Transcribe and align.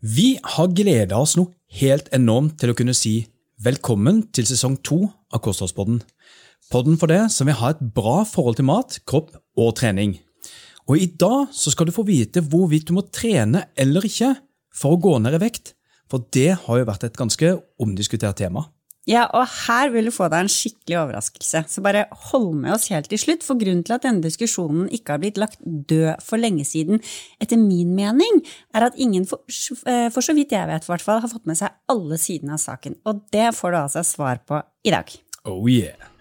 Vi 0.00 0.36
har 0.44 0.74
gleda 0.76 1.16
oss 1.16 1.38
noe 1.38 1.54
helt 1.80 2.10
enormt 2.12 2.58
til 2.60 2.68
å 2.68 2.76
kunne 2.76 2.94
si 2.94 3.22
velkommen 3.64 4.26
til 4.28 4.44
sesong 4.44 4.76
to 4.84 5.06
av 5.32 5.40
Kostholdspodden. 5.40 6.02
Podden 6.68 6.98
for 7.00 7.08
det 7.08 7.30
som 7.32 7.48
vil 7.48 7.56
ha 7.56 7.70
et 7.72 7.80
bra 7.96 8.18
forhold 8.28 8.58
til 8.58 8.68
mat, 8.68 8.98
kropp 9.08 9.32
og 9.56 9.72
trening. 9.78 10.18
Og 10.86 11.00
I 11.00 11.08
dag 11.16 11.48
så 11.56 11.72
skal 11.72 11.88
du 11.88 11.94
få 11.96 12.04
vite 12.04 12.44
hvorvidt 12.44 12.90
du 12.90 12.94
må 12.98 13.06
trene 13.08 13.70
eller 13.72 14.04
ikke 14.04 14.34
for 14.76 14.94
å 14.94 15.00
gå 15.00 15.16
ned 15.24 15.38
i 15.38 15.42
vekt, 15.46 15.72
for 16.12 16.28
det 16.28 16.52
har 16.66 16.82
jo 16.82 16.88
vært 16.92 17.08
et 17.08 17.16
ganske 17.16 17.54
omdiskutert 17.80 18.36
tema. 18.36 18.66
Ja, 19.06 19.28
og 19.38 19.46
her 19.68 19.92
vil 19.94 20.08
du 20.08 20.12
få 20.14 20.26
deg 20.32 20.44
en 20.44 20.50
skikkelig 20.50 20.96
overraskelse, 20.98 21.62
så 21.70 21.82
bare 21.84 22.08
hold 22.30 22.48
med 22.58 22.74
oss 22.74 22.88
helt 22.90 23.06
til 23.12 23.20
slutt, 23.22 23.46
for 23.46 23.58
grunnen 23.60 23.84
til 23.86 23.94
at 23.94 24.02
denne 24.02 24.24
diskusjonen 24.24 24.88
ikke 24.90 25.14
har 25.14 25.22
blitt 25.22 25.38
lagt 25.38 25.62
død 25.62 26.24
for 26.26 26.42
lenge 26.42 26.66
siden, 26.66 26.98
etter 27.42 27.60
min 27.60 27.94
mening, 27.94 28.42
er 28.74 28.88
at 28.88 28.98
ingen, 28.98 29.28
for, 29.30 29.46
eh, 29.86 30.08
for 30.10 30.26
så 30.26 30.34
vidt 30.34 30.56
jeg 30.56 30.66
vet, 30.72 30.90
hvert 30.90 31.06
fall, 31.06 31.22
har 31.22 31.30
fått 31.30 31.46
med 31.46 31.60
seg 31.60 31.70
alle 31.92 32.18
sidene 32.18 32.58
av 32.58 32.64
saken, 32.64 32.98
og 33.06 33.22
det 33.30 33.52
får 33.54 33.76
du 33.76 33.80
altså 33.84 34.02
svar 34.06 34.42
på 34.42 34.58
i 34.82 34.94
dag. 34.94 35.14
Oh 35.46 35.62
yeah! 35.70 36.15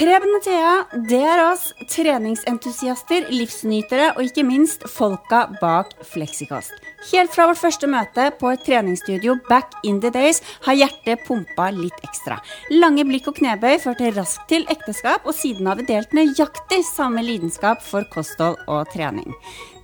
Preben 0.00 0.32
og 0.32 0.40
Thea, 0.40 0.76
det 1.10 1.18
er 1.28 1.42
oss 1.44 1.66
treningsentusiaster, 1.92 3.26
livsnytere 3.28 4.06
og 4.14 4.22
ikke 4.24 4.46
minst 4.48 4.86
folka 4.88 5.42
bak 5.60 5.90
Fleksikost. 6.08 6.72
Helt 7.10 7.34
fra 7.34 7.44
vårt 7.50 7.60
første 7.60 7.88
møte 7.90 8.30
på 8.40 8.48
et 8.48 8.62
treningsstudio 8.64 9.34
back 9.50 9.74
in 9.84 9.98
the 10.00 10.08
days 10.14 10.40
har 10.64 10.78
hjertet 10.78 11.26
pumpa 11.26 11.66
litt 11.76 12.00
ekstra. 12.06 12.38
Lange 12.72 13.04
blikk 13.10 13.28
og 13.28 13.36
knebøy 13.42 13.76
førte 13.82 14.14
raskt 14.16 14.48
til 14.48 14.64
ekteskap, 14.72 15.28
og 15.28 15.36
siden 15.36 15.68
har 15.68 15.76
vi 15.76 15.84
delt 15.92 16.16
nøyaktig 16.16 16.80
samme 16.88 17.20
lidenskap 17.26 17.84
for 17.84 18.08
kosthold 18.16 18.56
og 18.72 18.88
trening. 18.96 19.28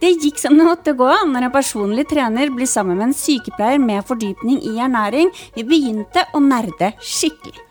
Det 0.01 0.15
gikk 0.17 0.41
som 0.41 0.57
det 0.57 0.65
måtte 0.65 0.97
gå 0.97 1.13
når 1.29 1.51
en 1.51 1.53
personlig 1.53 2.09
trener 2.09 2.57
blir 2.57 2.73
sammen 2.73 2.97
med 2.97 3.11
en 3.11 3.17
sykepleier 3.21 3.85
med 3.85 4.09
fordypning 4.09 4.65
i 4.65 4.79
ernæring. 4.81 5.29
Vi 5.61 5.69
begynte 5.69 6.25
å 6.33 6.41
nerde 6.41 6.95
skikkelig. 7.05 7.66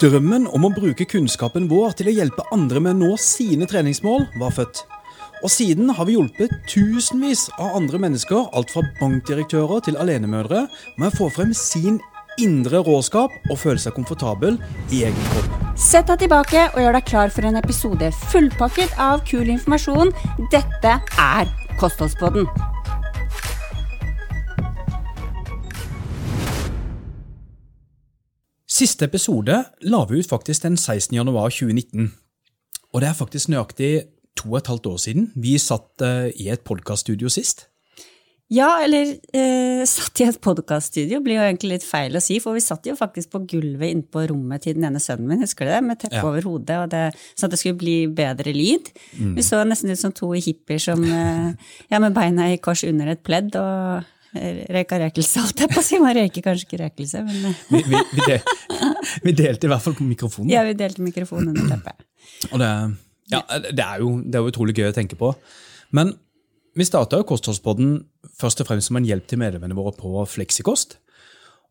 Drømmen 0.00 0.46
om 0.50 0.66
å 0.66 0.72
bruke 0.74 1.06
kunnskapen 1.08 1.68
vår 1.70 1.96
til 1.98 2.10
å 2.10 2.16
hjelpe 2.20 2.46
andre 2.54 2.82
med 2.84 2.96
å 2.96 3.00
nå 3.00 3.16
sine 3.20 3.68
treningsmål 3.70 4.28
var 4.40 4.54
født. 4.54 4.84
Og 5.40 5.50
siden 5.52 5.88
har 5.96 6.04
vi 6.04 6.18
hjulpet 6.18 6.52
tusenvis 6.68 7.46
av 7.56 7.78
andre 7.78 8.00
mennesker, 8.02 8.50
alt 8.52 8.72
fra 8.74 8.84
bankdirektører 9.00 9.86
til 9.86 9.96
alenemødre, 10.00 10.66
med 11.00 11.08
å 11.08 11.16
få 11.16 11.30
frem 11.32 11.54
sin 11.56 11.98
indre 12.40 12.82
råskap 12.86 13.32
og 13.50 13.58
føle 13.58 13.80
seg 13.80 13.96
komfortabel 13.96 14.58
i 14.92 15.04
egen 15.08 15.30
kropp. 15.32 15.56
Sett 15.80 16.10
deg 16.10 16.26
tilbake 16.26 16.66
og 16.74 16.82
gjør 16.82 16.98
deg 16.98 17.08
klar 17.08 17.32
for 17.32 17.48
en 17.48 17.60
episode 17.60 18.12
fullpakket 18.30 18.98
av 19.00 19.24
kul 19.28 19.48
informasjon. 19.48 20.12
Dette 20.52 20.98
er 21.00 21.56
Kostholdspodden. 21.80 22.48
Siste 28.80 29.04
episode 29.04 29.52
la 29.92 29.98
vi 30.08 30.22
ut 30.22 30.28
faktisk 30.30 30.62
den 30.64 30.78
16. 30.78 31.12
januar 31.12 31.50
2019. 31.52 32.06
Og 32.94 33.02
det 33.02 33.10
er 33.10 33.16
faktisk 33.18 33.50
nøyaktig 33.52 33.90
to 34.38 34.54
og 34.54 34.60
et 34.62 34.70
halvt 34.70 34.86
år 34.88 35.00
siden 35.02 35.26
vi 35.36 35.58
satt 35.60 36.00
uh, 36.00 36.30
i 36.32 36.46
et 36.48 36.62
podkaststudio 36.64 37.28
sist. 37.28 37.66
Ja, 38.50 38.80
eller 38.82 39.12
eh, 39.36 39.82
satt 39.86 40.22
i 40.22 40.24
et 40.26 40.40
podkaststudio 40.42 41.20
blir 41.22 41.36
jo 41.36 41.42
egentlig 41.44 41.76
litt 41.76 41.84
feil 41.86 42.16
å 42.18 42.22
si, 42.24 42.40
for 42.42 42.56
vi 42.56 42.62
satt 42.64 42.88
jo 42.88 42.96
faktisk 42.98 43.30
på 43.30 43.42
gulvet 43.52 43.92
inne 43.92 44.08
på 44.10 44.24
rommet 44.26 44.64
til 44.64 44.74
den 44.74 44.88
ene 44.88 44.98
sønnen 44.98 45.28
min, 45.30 45.44
husker 45.44 45.68
du 45.68 45.70
det, 45.70 45.82
med 45.86 46.00
teppe 46.00 46.18
ja. 46.18 46.24
over 46.26 46.48
hodet, 46.48 46.78
og 46.80 46.88
det, 46.90 47.04
sånn 47.36 47.46
at 47.46 47.54
det 47.54 47.60
skulle 47.60 47.78
bli 47.78 47.98
bedre 48.10 48.50
lyd. 48.56 48.90
Mm. 49.20 49.36
Vi 49.36 49.44
så 49.46 49.60
nesten 49.62 49.92
ut 49.92 50.02
som 50.02 50.16
to 50.16 50.32
hippier 50.34 50.82
som, 50.82 51.04
eh, 51.04 51.76
ja, 51.92 52.02
med 52.02 52.16
beina 52.16 52.48
i 52.50 52.58
kors 52.58 52.82
under 52.88 53.12
et 53.12 53.22
pledd. 53.22 53.54
og 53.60 54.08
røyka 54.34 55.00
røkelse, 55.02 55.42
holdt 55.42 55.64
jeg 55.64 55.72
på 55.72 55.80
å 55.80 55.84
si. 55.84 55.98
Man 56.02 56.14
røyker 56.16 56.44
kanskje 56.44 56.68
ikke 56.68 56.80
røkelse, 56.84 57.22
men 57.26 57.50
eh. 57.50 57.62
vi, 57.70 57.82
vi, 57.90 58.02
vi, 58.14 58.26
del, 58.28 58.80
vi, 59.26 59.34
delte 59.42 59.66
i 59.68 59.72
hvert 59.72 59.84
fall 59.84 59.96
på 59.98 60.06
mikrofonen. 60.06 60.52
Ja, 60.52 60.62
vi 60.68 60.76
delte 60.78 61.04
mikrofonen 61.04 61.52
under 61.54 61.74
teppet. 61.74 62.06
Og 62.52 62.62
det, 62.62 62.70
ja, 63.34 63.42
det, 63.66 63.84
er 63.84 64.04
jo, 64.04 64.16
det 64.22 64.38
er 64.38 64.44
jo 64.44 64.52
utrolig 64.52 64.76
gøy 64.78 64.90
å 64.90 64.96
tenke 64.96 65.18
på. 65.18 65.32
Men 65.96 66.14
vi 66.78 66.86
starta 66.86 67.22
Kostholdspodden 67.26 67.98
først 68.38 68.62
og 68.62 68.70
fremst 68.70 68.90
som 68.90 69.00
en 69.00 69.08
hjelp 69.08 69.26
til 69.30 69.40
medlemmene 69.42 69.76
våre 69.76 69.96
på 69.98 70.22
Fleksikost. 70.30 71.00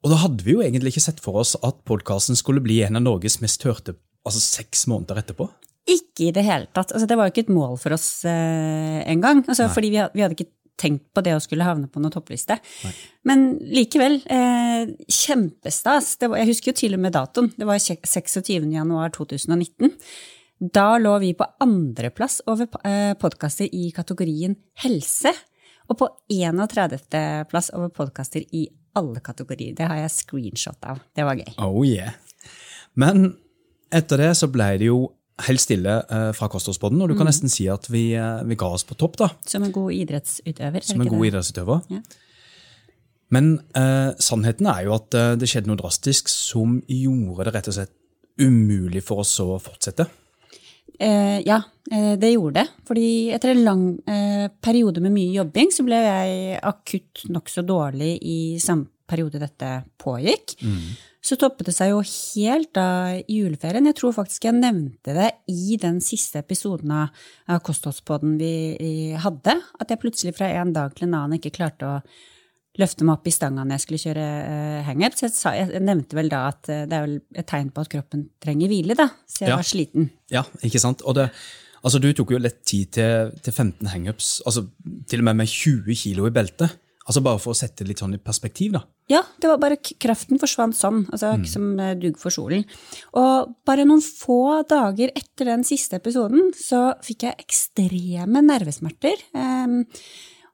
Og 0.04 0.12
da 0.12 0.20
hadde 0.22 0.46
vi 0.46 0.56
jo 0.56 0.64
egentlig 0.64 0.94
ikke 0.94 1.08
sett 1.10 1.24
for 1.24 1.40
oss 1.42 1.56
at 1.66 1.82
podkasten 1.88 2.38
skulle 2.40 2.64
bli 2.64 2.82
en 2.86 3.00
av 3.00 3.04
Norges 3.04 3.40
mest 3.44 3.64
hørte 3.68 3.96
altså 4.28 4.42
seks 4.44 4.86
måneder 4.92 5.22
etterpå. 5.24 5.48
Ikke 5.90 6.28
i 6.28 6.34
det 6.36 6.44
hele 6.46 6.68
tatt. 6.76 6.92
Altså, 6.94 7.08
det 7.10 7.18
var 7.18 7.28
jo 7.28 7.34
ikke 7.34 7.46
et 7.48 7.54
mål 7.56 7.78
for 7.82 7.96
oss 7.96 8.08
eh, 8.28 9.00
engang. 9.10 9.42
Altså, 9.48 9.70
fordi 9.74 9.94
vi, 9.96 10.02
vi 10.14 10.24
hadde 10.24 10.38
ikke 10.38 10.52
tenkt 10.80 11.06
på 11.16 11.24
det 11.26 11.36
å 11.36 11.44
skulle 11.44 11.68
havne 11.68 11.90
på 11.92 12.02
noen 12.02 12.14
toppliste. 12.14 12.58
Nei. 12.86 12.94
Men 13.28 13.46
likevel, 13.60 14.20
eh, 14.32 14.96
kjempestas. 15.12 16.16
Var, 16.22 16.38
jeg 16.42 16.52
husker 16.54 16.72
jo 16.72 16.80
til 16.80 16.98
og 16.98 17.04
med 17.04 17.16
datoen. 17.18 17.52
Det 17.58 17.68
var 17.68 17.82
26. 17.84 18.72
januar 18.72 19.12
2019. 19.16 19.94
Da 20.60 20.98
lå 21.00 21.14
vi 21.24 21.34
på 21.40 21.48
andreplass 21.64 22.42
over 22.52 22.68
eh, 22.84 23.14
podkaster 23.20 23.70
i 23.72 23.92
kategorien 23.96 24.58
helse. 24.84 25.32
Og 25.90 25.98
på 26.02 26.10
31. 26.30 27.48
plass 27.50 27.72
over 27.74 27.90
podkaster 27.90 28.44
i 28.54 28.68
alle 29.00 29.22
kategorier. 29.24 29.76
Det 29.78 29.88
har 29.88 30.02
jeg 30.02 30.16
screenshot 30.16 30.84
av. 30.86 31.00
Det 31.16 31.26
var 31.26 31.40
gøy. 31.40 31.54
Oh 31.64 31.82
yeah. 31.88 32.18
Men 33.00 33.34
etter 33.94 34.22
det 34.22 34.34
så 34.38 34.50
ble 34.52 34.74
det 34.82 34.90
jo 34.90 35.00
helt 35.48 35.64
stille 35.64 36.00
uh, 36.10 36.30
fra 36.36 36.50
kostholdspodden, 36.52 37.02
og 37.02 37.12
du 37.12 37.16
kan 37.16 37.28
mm. 37.28 37.32
nesten 37.32 37.52
si 37.52 37.68
at 37.72 37.88
vi, 37.92 38.12
uh, 38.20 38.42
vi, 38.48 38.58
ga 38.60 38.72
oss 38.76 38.86
på 38.88 38.98
topp. 39.00 39.20
da. 39.22 39.30
Som 39.48 39.68
en 39.68 39.76
god 39.76 39.94
idrettsutøver. 39.96 40.86
Som 40.86 41.04
en 41.04 41.12
god 41.12 41.24
det? 41.24 41.32
idrettsutøver. 41.32 41.86
Ja. 41.94 42.02
Men 43.30 43.52
eh, 43.78 44.16
sannheten 44.18 44.66
er 44.72 44.88
jo 44.88 44.96
at 44.96 45.14
det 45.38 45.46
skjedde 45.46 45.70
noe 45.70 45.78
drastisk 45.78 46.32
som 46.34 46.80
gjorde 46.90 47.44
det 47.46 47.52
rett 47.54 47.68
og 47.70 47.76
slett 47.76 47.92
umulig 48.42 49.04
for 49.06 49.22
oss 49.22 49.36
å 49.44 49.60
fortsette. 49.62 50.08
ja, 50.98 51.60
det 51.86 52.32
gjorde 52.32 52.64
det. 52.64 52.64
Fordi 52.90 53.12
etter 53.36 53.52
en 53.54 53.62
lang 53.68 53.84
periode 54.66 55.04
med 55.06 55.14
mye 55.14 55.36
jobbing, 55.36 55.70
så 55.70 55.86
ble 55.86 56.00
jeg 56.08 56.58
akutt 56.72 57.28
nokså 57.30 57.62
dårlig 57.70 58.16
i 58.18 58.40
samme 58.58 58.90
periode 59.06 59.44
dette 59.46 59.76
pågikk. 60.02 60.58
Mm 60.66 60.90
så 61.20 61.36
toppet 61.36 61.68
det 61.68 61.76
seg 61.76 61.92
jo 61.92 62.00
helt 62.06 62.72
da 62.78 62.88
i 63.20 63.42
juleferien. 63.42 63.90
Jeg 63.90 63.98
tror 64.00 64.16
faktisk 64.16 64.48
jeg 64.48 64.56
nevnte 64.56 65.16
det 65.18 65.30
i 65.52 65.76
den 65.82 66.00
siste 66.04 66.40
episoden 66.40 66.94
av 66.96 67.60
Kostholdspodden 67.66 68.38
vi 68.40 68.54
hadde, 69.20 69.58
at 69.60 69.92
jeg 69.92 70.00
plutselig 70.00 70.38
fra 70.38 70.48
en 70.62 70.72
dag 70.76 70.96
til 70.96 71.10
en 71.10 71.18
annen 71.20 71.40
ikke 71.40 71.58
klarte 71.60 71.90
å 71.90 71.98
løfte 72.80 73.06
meg 73.06 73.18
opp 73.18 73.28
i 73.28 73.34
stanga 73.34 73.66
når 73.66 73.76
jeg 73.76 73.86
skulle 73.86 74.02
kjøre 74.04 74.26
uh, 74.26 74.82
hangup. 74.88 75.16
Så 75.18 75.28
jeg, 75.28 75.36
sa, 75.36 75.54
jeg, 75.58 75.82
nevnte 75.84 76.18
vel 76.18 76.32
da 76.32 76.44
at 76.52 76.70
uh, 76.72 76.84
det 76.90 76.96
er 76.96 77.06
vel 77.06 77.18
et 77.42 77.50
tegn 77.50 77.72
på 77.76 77.84
at 77.84 77.92
kroppen 77.92 78.28
trenger 78.44 78.72
hvile, 78.72 78.98
da. 79.00 79.10
Så 79.28 79.44
jeg 79.46 79.54
ja. 79.54 79.58
var 79.60 79.68
sliten. 79.68 80.12
Ja, 80.34 80.46
ikke 80.66 80.82
sant. 80.82 81.04
Og 81.04 81.18
det, 81.18 81.30
altså, 81.82 82.02
du 82.02 82.12
tok 82.16 82.36
jo 82.36 82.42
lett 82.42 82.62
tid 82.68 82.94
til, 83.00 83.34
til 83.44 83.56
15 83.56 83.92
hangups, 83.94 84.38
altså 84.48 84.68
til 85.10 85.24
og 85.24 85.30
med 85.30 85.42
med 85.42 85.52
20 85.52 86.00
kilo 86.00 86.30
i 86.30 86.36
beltet. 86.36 86.78
Altså 87.10 87.24
Bare 87.26 87.42
for 87.42 87.56
å 87.56 87.58
sette 87.58 87.82
det 87.82 87.90
litt 87.90 88.02
sånn 88.04 88.14
i 88.14 88.22
perspektiv, 88.22 88.76
da. 88.78 88.84
Ja, 89.10 89.24
det 89.42 89.50
var 89.50 89.58
bare 89.62 89.80
kraften 89.82 90.38
forsvant 90.38 90.78
sånn. 90.78 91.08
altså 91.10 91.34
mm. 91.42 91.46
Som 91.50 91.72
eh, 91.82 91.96
dugg 91.98 92.20
for 92.22 92.34
solen. 92.34 92.68
Og 93.18 93.56
bare 93.66 93.88
noen 93.90 94.04
få 94.06 94.62
dager 94.70 95.10
etter 95.18 95.50
den 95.50 95.66
siste 95.66 95.98
episoden 95.98 96.52
så 96.54 96.92
fikk 97.06 97.26
jeg 97.26 97.48
ekstreme 97.48 98.44
nervesmerter. 98.46 99.26
Um, 99.34 99.82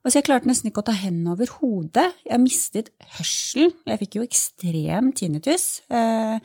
og 0.06 0.14
så 0.14 0.22
Jeg 0.22 0.28
klarte 0.30 0.48
nesten 0.48 0.70
ikke 0.70 0.84
å 0.84 0.88
ta 0.88 0.96
hendene 0.96 1.34
over 1.34 1.52
hodet. 1.60 2.08
Jeg 2.24 2.40
mistet 2.40 2.92
hørsel. 3.18 3.74
Jeg 3.90 4.02
fikk 4.06 4.20
jo 4.20 4.26
ekstrem 4.30 5.12
tinnitus. 5.18 5.82
Uh, 5.92 6.38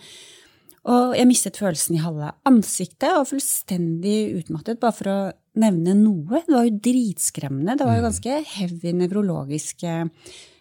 og 0.89 1.13
jeg 1.17 1.29
mistet 1.29 1.59
følelsen 1.61 1.99
i 1.99 2.01
halve 2.01 2.31
ansiktet 2.49 3.13
og 3.13 3.29
fullstendig 3.29 4.33
utmattet, 4.39 4.81
bare 4.81 4.97
for 4.97 5.13
å 5.13 5.19
nevne 5.61 5.97
noe. 5.99 6.41
Det 6.47 6.55
var 6.55 6.65
jo 6.69 6.79
dritskremmende. 6.87 7.77
Det 7.77 7.89
var 7.89 7.99
jo 7.99 8.05
mm. 8.05 8.09
ganske 8.09 8.39
heavy 8.55 8.95
nevrologiske 8.97 9.97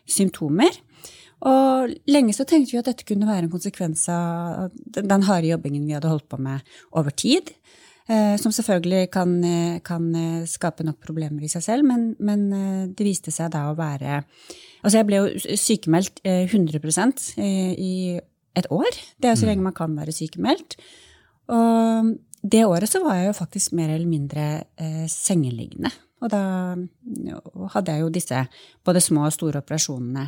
symptomer. 0.10 0.82
Og 1.48 1.94
lenge 2.12 2.36
så 2.36 2.44
tenkte 2.44 2.74
vi 2.74 2.82
at 2.82 2.90
dette 2.90 3.08
kunne 3.08 3.30
være 3.30 3.48
en 3.48 3.54
konsekvens 3.54 4.10
av 4.12 4.74
den 4.98 5.24
harde 5.24 5.48
jobbingen 5.54 5.86
vi 5.88 5.96
hadde 5.96 6.12
holdt 6.12 6.28
på 6.28 6.42
med 6.42 6.68
over 6.92 7.16
tid. 7.16 7.54
Eh, 8.10 8.36
som 8.42 8.52
selvfølgelig 8.52 9.12
kan, 9.14 9.36
kan 9.86 10.10
skape 10.50 10.84
nok 10.84 10.98
problemer 11.06 11.46
i 11.46 11.52
seg 11.52 11.62
selv, 11.62 11.86
men, 11.86 12.16
men, 12.18 12.48
eh, 12.50 12.88
det 12.90 13.06
viste 13.06 13.32
seg 13.32 13.52
da 13.54 13.68
å 13.70 13.78
være 13.78 14.24
Altså, 14.80 14.96
jeg 14.96 15.08
ble 15.10 15.18
jo 15.20 15.56
sykemeldt 15.60 16.22
100 16.24 16.80
eh, 17.44 17.72
i 17.76 17.94
et 18.60 18.72
år. 18.74 19.00
Det 19.18 19.30
er 19.30 19.36
jo 19.36 19.42
så 19.42 19.48
mm. 19.48 19.52
lenge 19.52 19.68
man 19.68 19.78
kan 19.78 19.96
være 19.98 20.16
sykemeldt. 20.16 20.78
Og 21.50 22.14
det 22.40 22.66
året 22.66 22.92
så 22.92 23.02
var 23.04 23.20
jeg 23.20 23.30
jo 23.30 23.38
faktisk 23.40 23.74
mer 23.78 23.92
eller 23.92 24.08
mindre 24.10 24.46
eh, 24.80 25.06
sengeliggende. 25.12 25.92
Og 26.20 26.32
da 26.32 26.42
hadde 27.74 27.94
jeg 27.96 28.04
jo 28.04 28.12
disse 28.12 28.42
både 28.86 29.02
små 29.04 29.26
og 29.28 29.36
store 29.36 29.62
operasjonene 29.64 30.28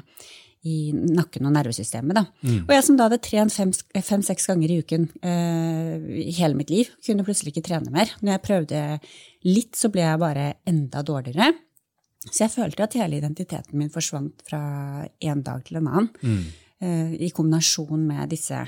i 0.69 0.91
nakken 0.93 1.47
og 1.49 1.55
nervesystemet. 1.55 2.17
Da. 2.19 2.23
Mm. 2.45 2.59
Og 2.67 2.73
jeg 2.75 2.85
som 2.85 2.97
da 2.97 3.07
hadde 3.07 3.21
trent 3.25 3.55
fem-seks 3.55 4.45
fem, 4.45 4.53
ganger 4.53 4.73
i 4.73 4.77
uken 4.83 5.07
eh, 5.25 5.95
i 6.27 6.35
hele 6.37 6.57
mitt 6.57 6.69
liv, 6.73 6.91
kunne 7.05 7.25
plutselig 7.25 7.55
ikke 7.55 7.65
trene 7.71 7.93
mer. 7.93 8.13
Når 8.21 8.35
jeg 8.35 8.45
prøvde 8.45 8.83
litt, 9.47 9.73
så 9.77 9.89
ble 9.93 10.05
jeg 10.05 10.21
bare 10.21 10.47
enda 10.69 11.01
dårligere. 11.05 11.49
Så 12.27 12.43
jeg 12.43 12.53
følte 12.53 12.85
at 12.85 12.99
hele 12.99 13.17
identiteten 13.17 13.79
min 13.79 13.89
forsvant 13.89 14.43
fra 14.45 14.61
en 15.01 15.41
dag 15.41 15.63
til 15.65 15.79
en 15.79 15.89
annen. 15.89 16.11
Mm. 16.21 16.43
I 16.81 17.29
kombinasjon 17.35 18.07
med 18.07 18.31
disse 18.31 18.63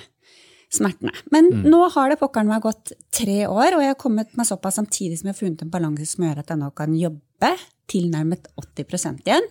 smertene. 0.74 1.14
Men 1.34 1.50
mm. 1.50 1.64
nå 1.70 1.80
har 1.96 2.12
det 2.12 2.20
pokkeren 2.22 2.50
meg 2.50 2.66
gått 2.66 2.94
tre 3.14 3.40
år, 3.48 3.76
og 3.76 3.82
jeg 3.84 3.94
har 3.94 4.00
kommet 4.02 4.36
meg 4.38 4.50
såpass 4.50 4.80
samtidig 4.80 5.20
som 5.20 5.30
jeg 5.30 5.36
har 5.36 5.40
funnet 5.40 5.64
en 5.66 5.74
balanse 5.74 6.08
som 6.10 6.26
gjør 6.28 6.44
at 6.44 6.54
jeg 6.54 6.62
nå 6.62 6.70
kan 6.78 6.94
jobbe 6.98 7.52
tilnærmet 7.92 8.50
80% 8.62 9.26
igjen. 9.26 9.50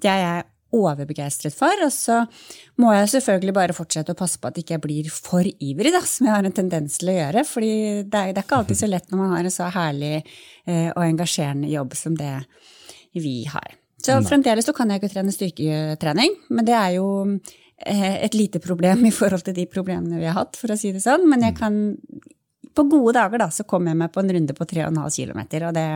Det 0.00 0.12
er 0.12 0.22
jeg 0.22 0.44
overbegeistret 0.76 1.54
for. 1.56 1.84
Og 1.86 1.92
så 1.94 2.22
må 2.82 2.92
jeg 2.94 3.12
selvfølgelig 3.14 3.56
bare 3.56 3.76
fortsette 3.76 4.14
å 4.14 4.18
passe 4.18 4.40
på 4.40 4.50
at 4.50 4.58
jeg 4.58 4.66
ikke 4.66 4.82
blir 4.86 5.10
for 5.12 5.46
ivrig, 5.46 5.92
da, 5.94 6.02
som 6.06 6.28
jeg 6.28 6.36
har 6.36 6.48
en 6.48 6.56
tendens 6.56 7.00
til 7.00 7.12
å 7.12 7.18
gjøre. 7.18 7.46
fordi 7.48 7.72
det 8.04 8.20
er, 8.20 8.32
det 8.34 8.42
er 8.42 8.46
ikke 8.46 8.60
alltid 8.60 8.82
så 8.82 8.90
lett 8.90 9.10
når 9.10 9.22
man 9.22 9.34
har 9.36 9.48
en 9.48 9.56
så 9.56 9.70
herlig 9.74 10.14
eh, 10.16 10.90
og 10.92 11.02
engasjerende 11.04 11.72
jobb 11.72 11.96
som 11.98 12.16
det 12.18 12.34
vi 13.16 13.38
har. 13.50 13.76
Så 14.06 14.18
fremdeles 14.22 14.66
så 14.68 14.74
kan 14.76 14.90
jeg 14.92 15.00
ikke 15.00 15.14
trene 15.16 15.32
styrketrening, 15.34 16.36
men 16.54 16.66
det 16.68 16.74
er 16.76 16.92
jo 16.98 17.06
eh, 17.24 17.56
et 17.84 18.34
lite 18.34 18.60
problem 18.64 19.04
i 19.04 19.12
forhold 19.12 19.44
til 19.44 19.56
de 19.56 19.66
problemene 19.68 20.20
vi 20.20 20.28
har 20.28 20.38
hatt, 20.38 20.56
for 20.56 20.72
å 20.72 20.78
si 20.80 20.94
det 20.94 21.02
sånn. 21.04 21.26
Men 21.28 21.44
jeg 21.44 21.56
mm. 21.56 21.58
kan 21.60 21.74
På 22.76 22.84
gode 22.88 23.14
dager, 23.16 23.40
da, 23.40 23.50
så 23.52 23.64
kommer 23.64 23.92
jeg 23.92 24.00
meg 24.00 24.12
på 24.12 24.20
en 24.20 24.32
runde 24.36 24.54
på 24.56 24.64
3,5 24.68 24.96
km, 25.16 25.42
og 25.68 25.74
det 25.76 25.86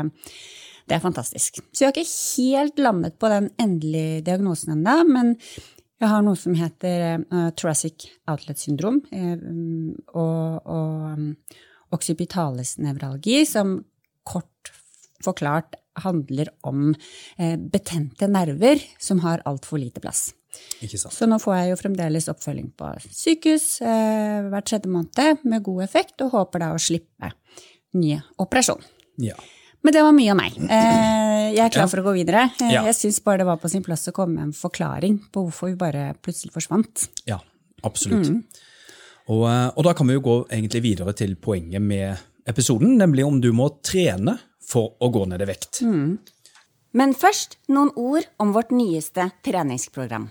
det 0.91 0.97
er 0.97 1.05
fantastisk. 1.05 1.61
Så 1.71 1.85
jeg 1.85 1.91
har 1.91 1.99
ikke 2.01 2.11
helt 2.11 2.81
landet 2.83 3.19
på 3.23 3.29
den 3.31 3.51
endelige 3.63 4.25
diagnosen 4.27 4.75
ennå, 4.75 4.97
men 5.07 5.37
jeg 6.01 6.11
har 6.11 6.25
noe 6.27 6.39
som 6.39 6.57
heter 6.59 7.23
uh, 7.31 7.51
thoracic 7.55 8.09
outlet 8.31 8.59
syndrom 8.59 8.99
uh, 9.13 9.37
og, 10.19 10.67
og 10.67 11.05
um, 11.13 11.29
occipitalis 11.95 12.79
nevralgi, 12.83 13.45
som 13.47 13.79
kort 14.27 14.73
forklart 15.23 15.77
handler 16.01 16.49
om 16.65 16.95
betente 17.69 18.25
nerver 18.31 18.81
som 19.03 19.19
har 19.21 19.43
altfor 19.45 19.83
lite 19.83 20.01
plass. 20.01 20.31
Så 20.91 21.29
nå 21.31 21.39
får 21.39 21.57
jeg 21.57 21.71
jo 21.71 21.79
fremdeles 21.79 22.27
oppfølging 22.33 22.73
på 22.79 22.89
sykehus 23.07 23.67
hvert 23.81 24.67
tredje 24.67 24.91
måned 24.91 25.45
med 25.47 25.63
god 25.67 25.85
effekt, 25.85 26.17
og 26.25 26.35
håper 26.35 26.65
da 26.65 26.73
å 26.75 26.81
slippe 26.83 27.31
ny 27.95 28.17
operasjon. 28.41 28.83
Ja. 29.21 29.37
Men 29.83 29.97
det 29.97 30.03
var 30.05 30.13
mye 30.17 30.33
av 30.35 30.41
meg. 30.41 30.59
Eh, 31.41 31.55
jeg 31.57 31.65
er 31.65 31.73
klar 31.73 31.89
for 31.91 32.03
å 32.03 32.05
gå 32.05 32.13
videre. 32.15 32.45
Eh, 32.63 32.75
jeg 32.77 32.95
syns 32.95 33.19
bare 33.25 33.41
det 33.41 33.47
var 33.49 33.59
på 33.59 33.69
sin 33.73 33.83
plass 33.83 34.07
å 34.11 34.13
komme 34.15 34.37
med 34.37 34.45
en 34.45 34.55
forklaring 34.55 35.17
på 35.33 35.43
hvorfor 35.47 35.71
vi 35.73 35.79
bare 35.81 36.11
plutselig 36.23 36.53
forsvant. 36.55 37.09
Ja, 37.27 37.41
absolutt. 37.87 38.29
Mm. 38.29 38.43
Og, 39.33 39.47
eh, 39.49 39.69
og, 39.73 39.81
da 39.87 39.95
kan 39.97 40.07
vi 40.07 40.15
jo 40.15 40.23
gå 40.23 40.37
egentlig 40.53 40.85
videre 40.85 41.15
til 41.17 41.33
poenget 41.41 41.83
med 41.83 42.21
episoden, 42.51 42.93
nemlig 43.01 43.25
om 43.27 43.41
du 43.43 43.49
må 43.57 43.71
trene 43.83 44.37
for 44.63 44.95
å 45.03 45.11
gå 45.11 45.25
ned 45.33 45.43
i 45.43 45.49
vekt. 45.49 45.81
Mm. 45.83 46.21
Men 47.01 47.17
først 47.19 47.59
noen 47.73 47.91
ord 47.99 48.29
om 48.43 48.55
vårt 48.55 48.71
nyeste 48.75 49.31
treningsprogram. 49.47 50.29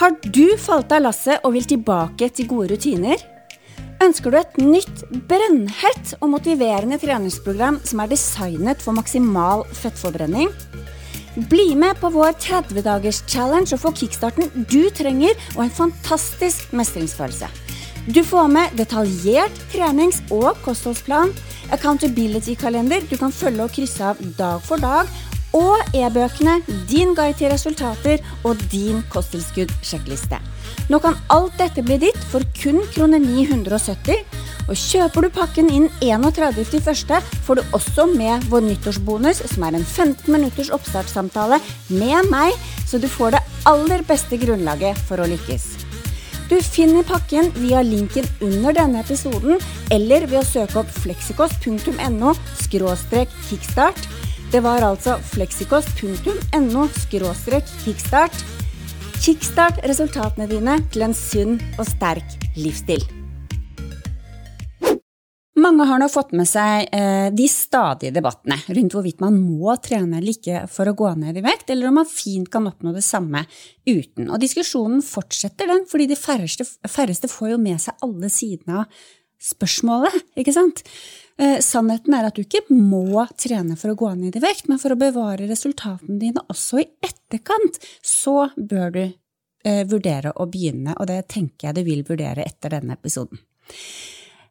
Har 0.00 0.14
du 0.24 0.56
falt 0.56 0.92
av 0.94 1.04
lasset 1.04 1.44
og 1.44 1.52
vil 1.56 1.66
tilbake 1.68 2.30
til 2.32 2.48
gode 2.48 2.72
rutiner? 2.72 3.20
Ønsker 4.02 4.32
du 4.32 4.38
et 4.40 4.56
nytt, 4.58 5.02
brennhett 5.28 6.14
og 6.18 6.32
motiverende 6.32 6.96
treningsprogram 6.98 7.78
som 7.86 8.00
er 8.02 8.10
designet 8.10 8.80
for 8.82 8.96
maksimal 8.96 9.66
fettforbrenning? 9.76 10.48
Bli 11.48 11.74
med 11.78 12.00
på 12.00 12.10
vår 12.12 12.34
30-dagers-challenge 12.40 13.76
og 13.76 13.82
få 13.84 13.92
kickstarten 14.00 14.48
du 14.72 14.88
trenger 14.96 15.36
og 15.54 15.66
en 15.66 15.76
fantastisk 15.76 16.72
mestringsfølelse. 16.76 17.48
Du 18.08 18.24
får 18.26 18.48
med 18.50 18.72
detaljert 18.80 19.60
trenings- 19.72 20.24
og 20.34 20.58
kostholdsplan, 20.64 21.30
accountability-kalender 21.72 23.04
du 23.12 23.14
kan 23.20 23.32
følge 23.32 23.68
og 23.68 23.76
krysse 23.76 24.08
av 24.08 24.24
dag 24.40 24.64
for 24.66 24.82
dag, 24.82 25.06
og 25.56 25.94
e-bøkene, 25.96 26.60
din 26.88 27.14
guide 27.16 27.36
til 27.38 27.52
resultater 27.52 28.22
og 28.44 28.60
din 28.72 29.02
kosttilskudd-sjekkliste. 29.12 30.40
Nå 30.90 30.98
kan 31.02 31.18
alt 31.32 31.54
dette 31.60 31.84
bli 31.84 31.98
ditt 32.02 32.18
for 32.32 32.44
kun 32.58 32.80
krone 32.94 33.20
970. 33.22 34.24
Og 34.70 34.78
kjøper 34.78 35.26
du 35.26 35.30
pakken 35.34 35.70
inn 35.74 35.88
31.1., 36.00 37.30
får 37.44 37.58
du 37.58 37.76
også 37.76 38.06
med 38.14 38.46
vår 38.52 38.66
nyttårsbonus, 38.68 39.42
som 39.50 39.66
er 39.66 39.78
en 39.78 39.86
15 39.86 40.30
minutters 40.32 40.70
oppstartssamtale 40.74 41.58
med 41.90 42.30
meg, 42.30 42.54
så 42.86 43.00
du 43.02 43.08
får 43.10 43.36
det 43.36 43.42
aller 43.68 44.04
beste 44.06 44.38
grunnlaget 44.38 44.98
for 45.08 45.22
å 45.22 45.28
lykkes. 45.30 45.72
Du 46.52 46.58
finner 46.60 47.04
pakken 47.08 47.48
via 47.56 47.80
linken 47.80 48.26
under 48.44 48.74
denne 48.76 49.00
episoden, 49.00 49.60
eller 49.94 50.26
ved 50.28 50.42
å 50.42 50.46
søke 50.46 50.82
opp 50.82 50.90
fleksikost.no 51.00 52.34
kickstart. 53.48 54.04
Det 54.52 54.60
var 54.60 54.84
altså 54.84 55.14
fleksikost.no 55.32 56.82
kickstart 57.08 58.34
Kickstart 59.22 59.78
resultatene 59.88 60.44
dine 60.50 60.74
til 60.92 61.04
en 61.06 61.14
sunn 61.16 61.54
og 61.78 61.86
sterk 61.88 62.34
livsstil. 62.58 63.00
Mange 65.56 65.86
har 65.88 66.02
nå 66.02 66.10
fått 66.12 66.34
med 66.36 66.50
seg 66.50 66.84
eh, 66.92 67.30
de 67.32 67.48
stadige 67.48 68.12
debattene 68.12 68.58
rundt 68.76 68.98
hvorvidt 68.98 69.24
man 69.24 69.40
må 69.40 69.72
trene 69.80 70.20
eller 70.20 70.34
ikke 70.36 70.66
for 70.68 70.90
å 70.90 70.96
gå 71.00 71.14
ned 71.22 71.40
i 71.40 71.46
vekt, 71.48 71.72
eller 71.72 71.88
om 71.88 72.00
man 72.02 72.12
fint 72.12 72.52
kan 72.52 72.68
oppnå 72.68 72.92
det 72.92 73.06
samme 73.08 73.46
uten. 73.88 74.28
Og 74.28 74.36
diskusjonen 74.42 75.00
fortsetter 75.00 75.72
den, 75.72 75.88
fordi 75.88 76.10
de 76.12 76.20
færreste, 76.20 76.68
færreste 76.84 77.32
får 77.32 77.54
jo 77.54 77.62
med 77.70 77.80
seg 77.80 78.04
alle 78.04 78.28
sidene 78.28 78.84
av 78.84 79.02
spørsmålet, 79.42 80.20
ikke 80.38 80.54
sant? 80.54 80.84
Eh, 81.42 81.58
sannheten 81.60 82.14
er 82.14 82.28
at 82.28 82.36
du 82.38 82.44
ikke 82.44 82.62
må 82.70 83.24
trene 83.40 83.74
for 83.78 83.90
å 83.90 83.98
gå 83.98 84.12
ned 84.14 84.36
i 84.38 84.42
vekt, 84.44 84.68
men 84.70 84.78
for 84.78 84.94
å 84.94 85.00
bevare 85.00 85.48
resultatene 85.48 86.20
dine 86.20 86.44
også 86.52 86.78
i 86.78 86.86
etterkant, 87.02 87.80
så 87.98 88.46
bør 88.56 88.94
du 88.94 89.02
eh, 89.02 89.82
vurdere 89.90 90.34
å 90.38 90.46
begynne, 90.46 90.94
og 90.94 91.08
det 91.10 91.24
tenker 91.32 91.68
jeg 91.68 91.80
du 91.80 91.86
vil 91.88 92.04
vurdere 92.06 92.46
etter 92.46 92.76
denne 92.76 92.94
episoden. 92.94 93.42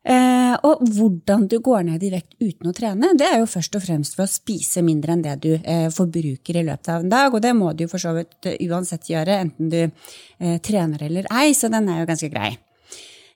Eh, 0.02 0.56
og 0.66 0.82
hvordan 0.98 1.46
du 1.48 1.60
går 1.62 1.84
ned 1.86 2.04
i 2.04 2.10
vekt 2.12 2.34
uten 2.42 2.72
å 2.72 2.74
trene, 2.76 3.14
det 3.16 3.28
er 3.30 3.38
jo 3.40 3.48
først 3.48 3.78
og 3.78 3.84
fremst 3.86 4.18
ved 4.18 4.26
å 4.26 4.34
spise 4.34 4.82
mindre 4.84 5.14
enn 5.16 5.24
det 5.24 5.36
du 5.46 5.52
eh, 5.54 5.88
forbruker 5.94 6.58
i 6.58 6.66
løpet 6.66 6.90
av 6.92 7.06
en 7.06 7.14
dag, 7.14 7.30
og 7.32 7.46
det 7.46 7.54
må 7.56 7.72
du 7.78 7.86
for 7.92 8.02
så 8.02 8.16
vidt 8.18 8.50
eh, 8.50 8.58
uansett 8.68 9.08
gjøre, 9.14 9.40
enten 9.46 9.72
du 9.72 9.80
eh, 9.86 10.58
trener 10.66 11.08
eller 11.08 11.30
ei, 11.40 11.54
så 11.56 11.70
den 11.72 11.88
er 11.88 12.02
jo 12.02 12.10
ganske 12.12 12.32
grei. 12.34 12.52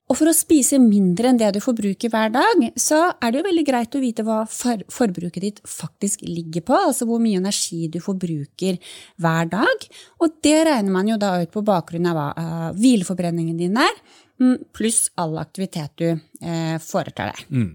Og 0.05 0.17
for 0.19 0.29
å 0.29 0.35
spise 0.37 0.77
mindre 0.77 1.31
enn 1.31 1.39
det 1.39 1.47
du 1.55 1.59
forbruker 1.63 2.11
hver 2.13 2.29
dag, 2.33 2.65
så 2.77 2.99
er 3.17 3.31
det 3.31 3.39
jo 3.39 3.45
veldig 3.47 3.63
greit 3.65 3.95
å 3.97 4.01
vite 4.03 4.25
hva 4.25 4.43
for 4.49 4.83
forbruket 4.93 5.41
ditt 5.41 5.61
faktisk 5.65 6.21
ligger 6.27 6.61
på, 6.67 6.77
altså 6.77 7.07
hvor 7.09 7.23
mye 7.23 7.39
energi 7.41 7.87
du 7.89 7.97
forbruker 8.03 8.77
hver 9.21 9.49
dag. 9.49 9.87
Og 10.21 10.37
det 10.45 10.59
regner 10.69 10.93
man 10.93 11.09
jo 11.09 11.17
da 11.21 11.33
ut 11.41 11.53
på 11.53 11.65
bakgrunn 11.65 12.05
av 12.11 12.19
hva 12.19 12.27
uh, 12.37 12.67
hvileforbrenningen 12.77 13.57
din 13.57 13.81
er, 13.81 13.97
mm, 14.43 14.69
pluss 14.77 15.07
all 15.17 15.39
aktivitet 15.41 15.97
du 15.97 16.07
uh, 16.13 16.77
foretar 16.85 17.33
deg. 17.33 17.49
Mm. 17.49 17.71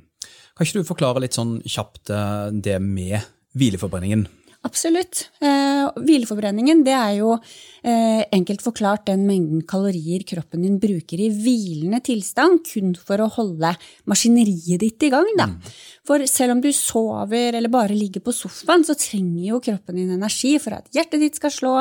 Kan 0.54 0.68
ikke 0.68 0.84
du 0.84 0.90
forklare 0.92 1.24
litt 1.24 1.34
sånn 1.34 1.58
kjapt 1.66 2.14
uh, 2.14 2.46
det 2.54 2.78
med 2.84 3.18
hvileforbrenningen? 3.58 4.28
Absolutt. 4.60 5.30
Eh, 5.40 5.86
hvileforbrenningen 6.04 6.82
det 6.84 6.92
er 6.92 7.14
jo 7.16 7.30
eh, 7.32 8.26
enkelt 8.36 8.60
forklart 8.60 9.06
den 9.08 9.22
mengden 9.24 9.62
kalorier 9.64 10.20
kroppen 10.28 10.66
din 10.66 10.76
bruker 10.82 11.22
i 11.24 11.30
hvilende 11.32 12.02
tilstand 12.04 12.60
kun 12.68 12.92
for 13.00 13.24
å 13.24 13.30
holde 13.38 13.70
maskineriet 14.10 14.82
ditt 14.82 15.06
i 15.08 15.10
gang. 15.14 15.30
Da. 15.38 15.46
Mm. 15.48 15.70
For 16.10 16.26
selv 16.28 16.56
om 16.56 16.60
du 16.60 16.68
sover 16.76 17.56
eller 17.56 17.72
bare 17.72 17.96
ligger 17.96 18.20
på 18.24 18.34
sofaen, 18.36 18.84
så 18.84 18.96
trenger 19.00 19.46
jo 19.46 19.62
kroppen 19.64 19.96
din 19.96 20.12
energi 20.12 20.52
for 20.60 20.76
at 20.76 20.92
hjertet 20.92 21.24
ditt 21.24 21.40
skal 21.40 21.54
slå, 21.56 21.74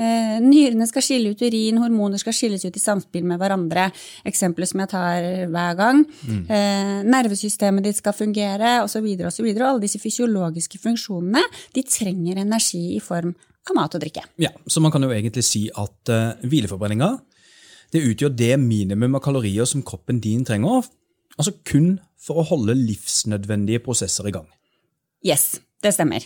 eh, 0.00 0.40
nyrene 0.40 0.88
skal 0.88 1.04
skille 1.04 1.34
ut 1.34 1.44
urin, 1.44 1.82
hormoner 1.84 2.22
skal 2.22 2.36
skilles 2.36 2.64
ut 2.64 2.80
i 2.80 2.84
samspill 2.84 3.28
med 3.28 3.42
hverandre. 3.42 3.90
Eksempelet 4.24 4.72
som 4.72 4.80
jeg 4.80 4.92
tar 4.94 5.28
hver 5.52 5.76
gang. 5.76 6.02
Mm. 6.24 6.42
Eh, 6.48 6.96
nervesystemet 7.12 7.90
ditt 7.90 8.00
skal 8.00 8.16
fungere, 8.16 8.78
osv., 8.86 9.04
osv. 9.28 9.52
Alle 9.52 9.84
disse 9.84 10.00
fysiologiske 10.00 10.80
funksjonene 10.80 11.44
de 11.76 11.84
trenger 11.84 12.21
energi 12.30 12.94
i 12.96 13.00
form 13.02 13.34
av 13.70 13.76
mat 13.78 13.94
og 13.94 14.02
drikke. 14.02 14.22
Ja, 14.42 14.50
Så 14.66 14.80
man 14.80 14.92
kan 14.92 15.02
jo 15.02 15.10
egentlig 15.10 15.44
si 15.44 15.68
at 15.70 16.10
uh, 16.10 16.34
hvileforbrenninga 16.42 17.18
det 17.92 18.00
utgjør 18.08 18.32
det 18.32 18.56
minimum 18.56 19.18
av 19.18 19.20
kalorier 19.20 19.68
som 19.68 19.82
kroppen 19.84 20.20
din 20.22 20.44
trenger, 20.48 20.86
altså 21.36 21.52
kun 21.68 21.98
for 22.16 22.40
å 22.40 22.46
holde 22.48 22.78
livsnødvendige 22.78 23.82
prosesser 23.84 24.28
i 24.30 24.32
gang. 24.32 24.46
Yes, 25.26 25.60
det 25.84 25.92
stemmer. 25.92 26.24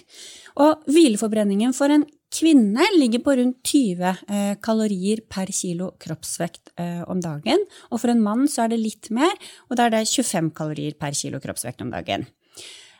Og 0.62 0.86
hvileforbrenningen 0.86 1.74
for 1.76 1.90
en 1.92 2.06
kvinne 2.32 2.86
ligger 2.96 3.22
på 3.24 3.34
rundt 3.38 3.58
20 3.66 4.06
eh, 4.06 4.54
kalorier 4.62 5.22
per 5.30 5.50
kilo 5.54 5.92
kroppsvekt 6.02 6.74
eh, 6.80 7.02
om 7.10 7.20
dagen. 7.24 7.62
Og 7.90 8.02
for 8.02 8.12
en 8.12 8.22
mann 8.22 8.46
så 8.50 8.64
er 8.64 8.74
det 8.74 8.82
litt 8.82 9.10
mer, 9.14 9.34
og 9.70 9.78
da 9.78 9.86
er 9.86 9.96
det 9.98 10.06
25 10.08 10.52
kalorier 10.56 10.96
per 10.98 11.16
kilo 11.18 11.40
kroppsvekt 11.42 11.84
om 11.84 11.92
dagen. 11.94 12.26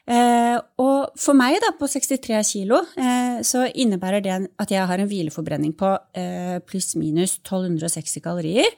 Eh, 0.06 0.56
og 0.78 1.18
for 1.18 1.34
meg, 1.34 1.58
da, 1.64 1.72
på 1.74 1.88
63 1.90 2.38
kilo, 2.46 2.78
eh, 2.94 3.42
så 3.46 3.64
innebærer 3.66 4.22
det 4.22 4.36
at 4.62 4.70
jeg 4.70 4.86
har 4.86 5.02
en 5.02 5.10
hvileforbrenning 5.10 5.74
på 5.78 5.90
eh, 6.14 6.58
pluss-minus 6.62 7.40
1260 7.42 8.22
kalorier. 8.22 8.70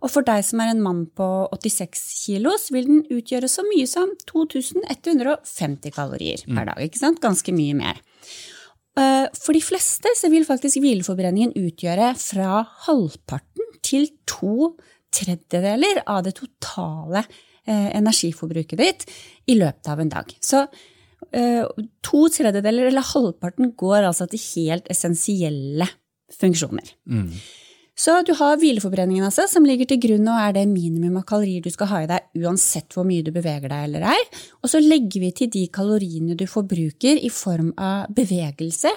Og 0.00 0.12
for 0.12 0.24
deg 0.24 0.44
som 0.46 0.62
er 0.62 0.70
en 0.72 0.84
mann 0.84 1.02
på 1.16 1.26
86 1.52 2.04
kilo, 2.22 2.54
så 2.56 2.76
vil 2.76 2.86
den 2.88 3.02
utgjøre 3.12 3.50
så 3.50 3.66
mye 3.66 3.88
som 3.90 4.14
2150 4.30 5.92
kalorier 5.96 6.46
per 6.46 6.62
mm. 6.62 6.70
dag. 6.70 6.86
ikke 6.86 7.02
sant? 7.02 7.20
Ganske 7.20 7.52
mye 7.56 7.76
mer. 7.76 8.00
Eh, 8.98 9.26
For 9.36 9.56
de 9.56 9.64
fleste 9.64 10.14
så 10.16 10.30
vil 10.32 10.46
faktisk 10.48 10.80
hvileforbrenningen 10.80 11.52
utgjøre 11.58 12.14
fra 12.20 12.62
halvparten 12.86 13.76
til 13.84 14.08
to 14.30 14.76
tredjedeler 15.10 16.04
av 16.06 16.22
det 16.24 16.36
totale 16.38 17.26
energiforbruket 17.70 18.80
ditt 18.80 19.06
i 19.50 19.58
løpet 19.58 19.90
av 19.92 20.02
en 20.02 20.12
dag. 20.12 20.34
Så 20.40 20.64
eh, 21.32 21.64
to 22.06 22.26
tredjedeler 22.32 22.90
eller 22.90 23.06
halvparten 23.12 23.74
går 23.78 24.10
altså 24.10 24.28
til 24.30 24.42
helt 24.50 24.90
essensielle 24.92 25.88
funksjoner. 26.40 26.94
Så 28.00 28.14
du 28.24 28.32
har 28.38 28.56
hvileforbrenningen 28.56 29.26
altså, 29.26 29.44
som 29.50 29.66
ligger 29.68 29.90
til 29.90 30.00
grunn 30.00 30.28
og 30.30 30.38
er 30.40 30.54
det 30.56 30.62
minimum 30.70 31.18
av 31.20 31.26
kalorier 31.28 31.60
du 31.60 31.68
skal 31.72 31.90
ha 31.90 31.98
i 32.00 32.08
deg 32.08 32.40
uansett 32.40 32.94
hvor 32.96 33.04
mye 33.04 33.24
du 33.26 33.28
beveger 33.34 33.68
deg 33.68 33.88
eller 33.90 34.06
ei. 34.14 34.20
Og 34.62 34.72
så 34.72 34.80
legger 34.80 35.26
vi 35.26 35.32
til 35.36 35.50
de 35.52 35.66
kaloriene 35.74 36.38
du 36.38 36.46
forbruker 36.48 37.20
i 37.20 37.28
form 37.34 37.74
av 37.76 38.08
bevegelse 38.16 38.92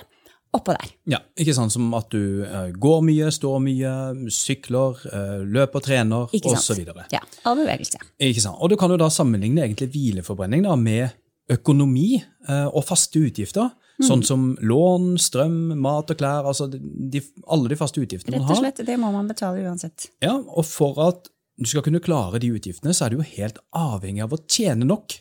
oppå 0.53 0.75
der. 0.77 0.91
Ja, 1.09 1.19
ikke 1.39 1.55
sant 1.57 1.73
som 1.73 1.87
at 1.97 2.09
du 2.13 2.43
eh, 2.45 2.71
går 2.79 3.01
mye, 3.07 3.31
står 3.33 3.59
mye, 3.63 3.93
sykler, 4.33 4.99
eh, 5.09 5.43
løper, 5.49 5.83
trener 5.85 6.29
osv. 6.29 6.83
Ja, 7.13 7.21
all 7.49 7.57
bevegelse. 7.59 8.01
Ikke 8.21 8.43
sant? 8.45 8.59
Og 8.61 8.69
du 8.73 8.77
kan 8.79 8.93
jo 8.93 8.99
da 9.01 9.09
sammenligne 9.13 9.65
egentlig 9.65 9.89
hvileforbrenning 9.95 10.65
da, 10.67 10.75
med 10.79 11.09
økonomi 11.53 12.15
eh, 12.21 12.67
og 12.69 12.85
faste 12.87 13.23
utgifter, 13.27 13.71
Mm. 13.93 14.05
sånn 14.07 14.21
som 14.25 14.45
lån, 14.57 15.03
strøm, 15.21 15.75
mat 15.77 16.09
og 16.09 16.17
klær, 16.17 16.47
altså 16.49 16.65
de, 16.65 17.19
alle 17.45 17.69
de 17.69 17.75
faste 17.77 18.01
utgiftene 18.01 18.39
man 18.39 18.47
har. 18.47 18.55
Rett 18.55 18.57
og 18.57 18.63
slett, 18.81 18.87
det 18.87 18.95
må 18.97 19.11
man 19.13 19.27
betale 19.29 19.61
uansett. 19.61 20.07
Ja, 20.25 20.33
og 20.33 20.65
for 20.65 20.97
at 21.05 21.29
du 21.61 21.67
skal 21.69 21.83
kunne 21.85 22.01
klare 22.01 22.41
de 22.41 22.49
utgiftene, 22.57 22.89
så 22.97 23.05
er 23.05 23.13
du 23.13 23.19
jo 23.19 23.27
helt 23.35 23.59
avhengig 23.77 24.23
av 24.25 24.33
å 24.33 24.39
tjene 24.49 24.87
nok 24.89 25.13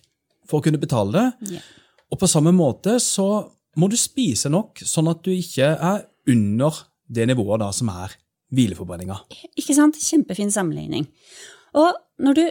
for 0.48 0.62
å 0.62 0.64
kunne 0.64 0.80
betale 0.80 1.12
det. 1.12 1.52
Yeah. 1.58 1.66
Og 2.16 2.22
på 2.24 2.30
samme 2.32 2.54
måte 2.56 2.96
så 3.04 3.26
må 3.80 3.88
du 3.88 3.96
spise 4.00 4.50
nok, 4.52 4.82
sånn 4.84 5.10
at 5.12 5.22
du 5.24 5.32
ikke 5.34 5.72
er 5.74 6.04
under 6.32 6.82
det 7.12 7.28
nivået 7.30 7.62
da 7.62 7.70
som 7.74 7.90
er 7.92 8.16
hvileforbrenninga. 8.52 9.16
Ikke 9.56 9.76
sant? 9.76 9.96
Kjempefin 10.00 10.52
sammenligning. 10.52 11.06
Og 11.80 11.96
når 12.22 12.38
du 12.38 12.44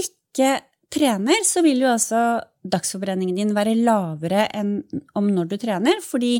ikke 0.00 0.54
trener, 0.94 1.44
så 1.44 1.62
vil 1.64 1.82
jo 1.84 1.90
altså 1.92 2.22
dagsforbrenningen 2.64 3.36
din 3.36 3.52
være 3.56 3.76
lavere 3.76 4.46
enn 4.56 4.78
om 5.18 5.28
når 5.34 5.52
du 5.52 5.58
trener, 5.60 6.00
fordi 6.04 6.38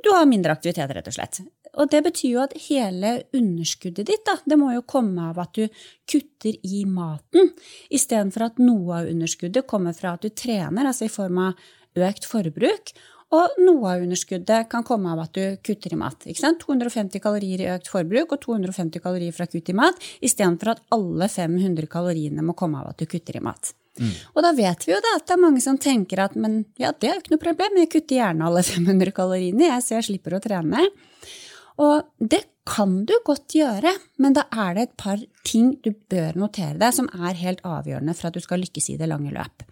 du 0.00 0.10
har 0.14 0.28
mindre 0.28 0.54
aktivitet, 0.56 0.90
rett 0.96 1.10
og 1.10 1.14
slett. 1.14 1.42
Og 1.78 1.90
det 1.92 2.00
betyr 2.02 2.32
jo 2.32 2.40
at 2.42 2.56
hele 2.66 3.12
underskuddet 3.36 4.08
ditt, 4.08 4.24
da, 4.26 4.34
det 4.42 4.58
må 4.58 4.72
jo 4.74 4.82
komme 4.88 5.28
av 5.30 5.38
at 5.42 5.54
du 5.54 5.68
kutter 6.10 6.56
i 6.66 6.82
maten, 6.88 7.52
istedenfor 7.94 8.48
at 8.48 8.62
noe 8.62 9.02
av 9.02 9.10
underskuddet 9.12 9.68
kommer 9.70 9.94
fra 9.94 10.16
at 10.16 10.26
du 10.26 10.32
trener, 10.34 10.88
altså 10.88 11.06
i 11.06 11.12
form 11.12 11.38
av 11.44 12.00
økt 12.00 12.26
forbruk. 12.26 12.94
Og 13.36 13.58
noe 13.62 13.92
av 13.92 14.02
underskuddet 14.02 14.66
kan 14.72 14.82
komme 14.86 15.12
av 15.12 15.20
at 15.22 15.36
du 15.36 15.58
kutter 15.62 15.92
i 15.94 15.98
mat. 16.00 16.24
Ikke 16.26 16.42
sant? 16.42 16.64
250 16.64 17.22
kalorier 17.22 17.62
i 17.62 17.68
økt 17.70 17.90
forbruk 17.92 18.34
og 18.34 18.40
250 18.42 19.04
kalorier 19.04 19.36
fra 19.36 19.46
kutt 19.46 19.70
i 19.70 19.76
mat, 19.78 20.00
istedenfor 20.24 20.72
at 20.72 20.82
alle 20.96 21.28
500 21.30 21.86
kaloriene 21.92 22.42
må 22.42 22.56
komme 22.58 22.80
av 22.82 22.90
at 22.90 22.98
du 22.98 23.06
kutter 23.06 23.38
i 23.38 23.44
mat. 23.44 23.70
Og 24.34 24.42
da 24.42 24.50
vet 24.56 24.86
vi 24.86 24.94
jo 24.94 25.00
da 25.04 25.16
at 25.18 25.26
det 25.28 25.34
er 25.36 25.42
mange 25.42 25.60
som 25.62 25.78
tenker 25.78 26.22
at 26.24 26.34
men 26.38 26.64
ja, 26.80 26.90
det 26.90 27.08
er 27.08 27.14
jo 27.18 27.22
ikke 27.22 27.34
noe 27.34 27.42
problem, 27.42 27.78
jeg 27.82 27.90
kutter 27.92 28.18
gjerne 28.18 28.46
alle 28.48 28.62
500 28.72 29.14
kaloriene, 29.14 29.66
jeg, 29.68 29.84
så 29.86 29.98
jeg 29.98 30.08
slipper 30.10 30.38
å 30.38 30.42
trene. 30.42 30.86
Og 31.80 32.10
det 32.18 32.44
kan 32.70 33.00
du 33.08 33.14
godt 33.26 33.54
gjøre, 33.56 33.92
men 34.22 34.34
da 34.36 34.44
er 34.52 34.76
det 34.76 34.82
et 34.88 34.96
par 35.00 35.22
ting 35.46 35.72
du 35.84 35.90
bør 36.12 36.38
notere 36.38 36.78
deg 36.80 36.94
som 36.96 37.08
er 37.14 37.38
helt 37.40 37.62
avgjørende 37.66 38.14
for 38.16 38.28
at 38.28 38.36
du 38.36 38.44
skal 38.44 38.62
lykkes 38.62 38.92
i 38.92 38.98
det 39.00 39.08
lange 39.10 39.32
løp. 39.34 39.64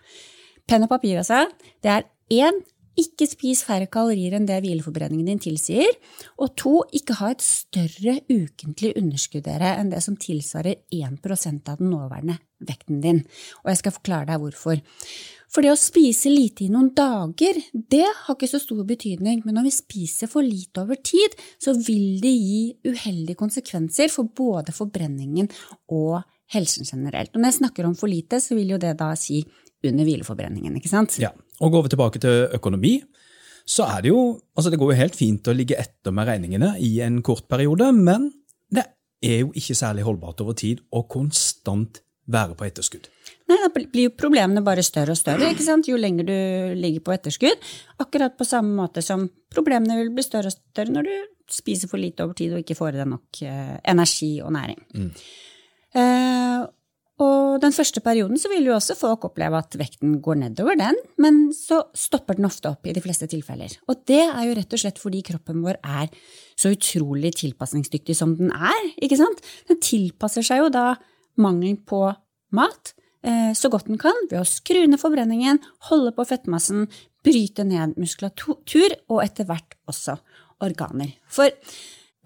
Penn 0.68 0.84
og 0.84 0.90
papir, 0.92 1.20
altså. 1.20 1.44
Det 1.84 1.92
er 1.92 2.08
én, 2.34 2.58
ikke 2.98 3.28
spis 3.30 3.62
færre 3.66 3.88
kalorier 3.90 4.36
enn 4.36 4.48
det 4.48 4.58
hvileforbrenningen 4.64 5.30
din 5.30 5.42
tilsier. 5.42 5.96
Og 6.42 6.52
to, 6.58 6.74
ikke 6.94 7.18
ha 7.20 7.32
et 7.32 7.44
større 7.44 8.18
ukentlig 8.26 8.94
underskudd 8.98 9.48
enn 9.48 9.92
det 9.92 10.02
som 10.04 10.18
tilsvarer 10.18 10.82
1% 10.94 11.72
av 11.72 11.80
den 11.80 11.92
nåværende 11.94 12.38
vekten 12.68 13.02
din. 13.02 13.20
Og 13.62 13.72
jeg 13.72 13.82
skal 13.82 13.94
forklare 13.98 14.32
deg 14.32 14.42
hvorfor. 14.42 14.80
For 15.48 15.64
det 15.64 15.70
å 15.72 15.80
spise 15.80 16.28
lite 16.28 16.66
i 16.66 16.72
noen 16.72 16.90
dager, 16.96 17.56
det 17.72 18.04
har 18.04 18.34
ikke 18.34 18.50
så 18.50 18.60
stor 18.60 18.82
betydning, 18.88 19.40
men 19.46 19.56
når 19.56 19.70
vi 19.70 19.76
spiser 19.78 20.28
for 20.28 20.44
lite 20.44 20.82
over 20.82 20.98
tid, 21.00 21.36
så 21.56 21.72
vil 21.72 22.18
det 22.20 22.34
gi 22.34 22.64
uheldige 22.90 23.38
konsekvenser 23.38 24.12
for 24.12 24.28
både 24.28 24.74
forbrenningen 24.76 25.48
og 25.96 26.20
helsen 26.52 26.84
generelt. 26.88 27.32
Og 27.32 27.40
når 27.40 27.52
jeg 27.52 27.60
snakker 27.62 27.88
om 27.88 27.96
for 27.96 28.12
lite, 28.12 28.42
så 28.44 28.58
vil 28.58 28.74
jo 28.74 28.82
det 28.82 28.92
da 29.00 29.14
si 29.16 29.40
under 29.86 30.08
hvileforbrenningen, 30.08 30.74
ikke 30.80 30.90
sant? 30.90 31.18
Ja, 31.22 31.30
og 31.62 31.74
går 31.74 31.86
vi 31.86 31.92
tilbake 31.94 32.22
til 32.22 32.48
økonomi, 32.58 32.96
så 33.68 33.86
er 33.86 34.02
det 34.04 34.12
jo 34.12 34.20
altså 34.56 34.72
det 34.72 34.80
går 34.80 34.92
jo 34.94 35.00
helt 35.02 35.18
fint 35.18 35.48
å 35.50 35.54
ligge 35.54 35.78
etter 35.78 36.14
med 36.14 36.28
regningene 36.28 36.72
i 36.82 36.98
en 37.04 37.20
kort 37.22 37.46
periode, 37.50 37.90
men 37.94 38.30
det 38.72 38.86
er 39.24 39.42
jo 39.42 39.52
ikke 39.56 39.76
særlig 39.76 40.06
holdbart 40.08 40.40
over 40.44 40.56
tid 40.58 40.80
å 40.90 41.04
konstant 41.10 42.00
være 42.28 42.56
på 42.58 42.66
etterskudd. 42.66 43.08
Nei, 43.48 43.56
da 43.62 43.68
blir 43.72 44.08
jo 44.08 44.12
problemene 44.16 44.60
bare 44.64 44.84
større 44.84 45.14
og 45.14 45.20
større, 45.20 45.48
ikke 45.54 45.64
sant? 45.64 45.88
jo 45.88 45.96
lenger 46.00 46.26
du 46.28 46.38
ligger 46.76 47.04
på 47.06 47.14
etterskudd. 47.14 47.68
Akkurat 48.04 48.36
på 48.36 48.44
samme 48.44 48.74
måte 48.76 49.04
som 49.04 49.24
problemene 49.52 49.96
vil 50.02 50.12
bli 50.16 50.24
større 50.24 50.52
og 50.52 50.56
større 50.56 50.92
når 50.92 51.08
du 51.08 51.14
spiser 51.48 51.88
for 51.88 52.00
lite 52.00 52.26
over 52.26 52.36
tid 52.36 52.52
og 52.52 52.60
ikke 52.60 52.76
får 52.76 52.96
i 52.96 53.00
deg 53.00 53.08
nok 53.08 53.40
eh, 53.48 53.76
energi 53.88 54.34
og 54.44 54.52
næring. 54.52 54.82
Eh, 55.96 56.66
og 57.18 57.58
den 57.62 57.74
første 57.74 58.00
perioden 58.04 58.38
så 58.38 58.50
vil 58.52 58.68
jo 58.68 58.76
også 58.76 58.94
folk 58.98 59.24
oppleve 59.26 59.58
at 59.58 59.74
vekten 59.78 60.18
går 60.22 60.38
nedover, 60.44 60.78
den, 60.78 60.98
men 61.18 61.48
så 61.56 61.80
stopper 61.96 62.38
den 62.38 62.46
ofte 62.46 62.70
opp 62.70 62.86
i 62.86 62.94
de 62.94 63.02
fleste 63.02 63.26
tilfeller. 63.30 63.74
Og 63.90 64.04
det 64.06 64.20
er 64.22 64.44
jo 64.46 64.54
rett 64.58 64.76
og 64.76 64.82
slett 64.84 65.02
fordi 65.02 65.24
kroppen 65.26 65.64
vår 65.64 65.80
er 65.82 66.06
så 66.58 66.70
utrolig 66.74 67.34
tilpasningsdyktig 67.40 68.14
som 68.18 68.36
den 68.38 68.54
er, 68.54 68.78
ikke 69.02 69.18
sant? 69.18 69.42
Den 69.70 69.82
tilpasser 69.82 70.46
seg 70.46 70.62
jo 70.62 70.70
da 70.74 70.92
mangelen 71.42 71.80
på 71.86 72.04
mat 72.54 72.94
eh, 73.26 73.50
så 73.54 73.70
godt 73.72 73.90
den 73.90 73.98
kan 74.00 74.26
ved 74.30 74.38
å 74.40 74.46
skru 74.46 74.84
ned 74.86 75.02
forbrenningen, 75.02 75.58
holde 75.90 76.14
på 76.14 76.26
fettmassen, 76.28 76.86
bryte 77.26 77.66
ned 77.66 77.98
muskulatur 77.98 78.94
og 79.10 79.24
etter 79.26 79.48
hvert 79.48 79.74
også 79.90 80.20
organer. 80.62 81.16
For 81.30 81.50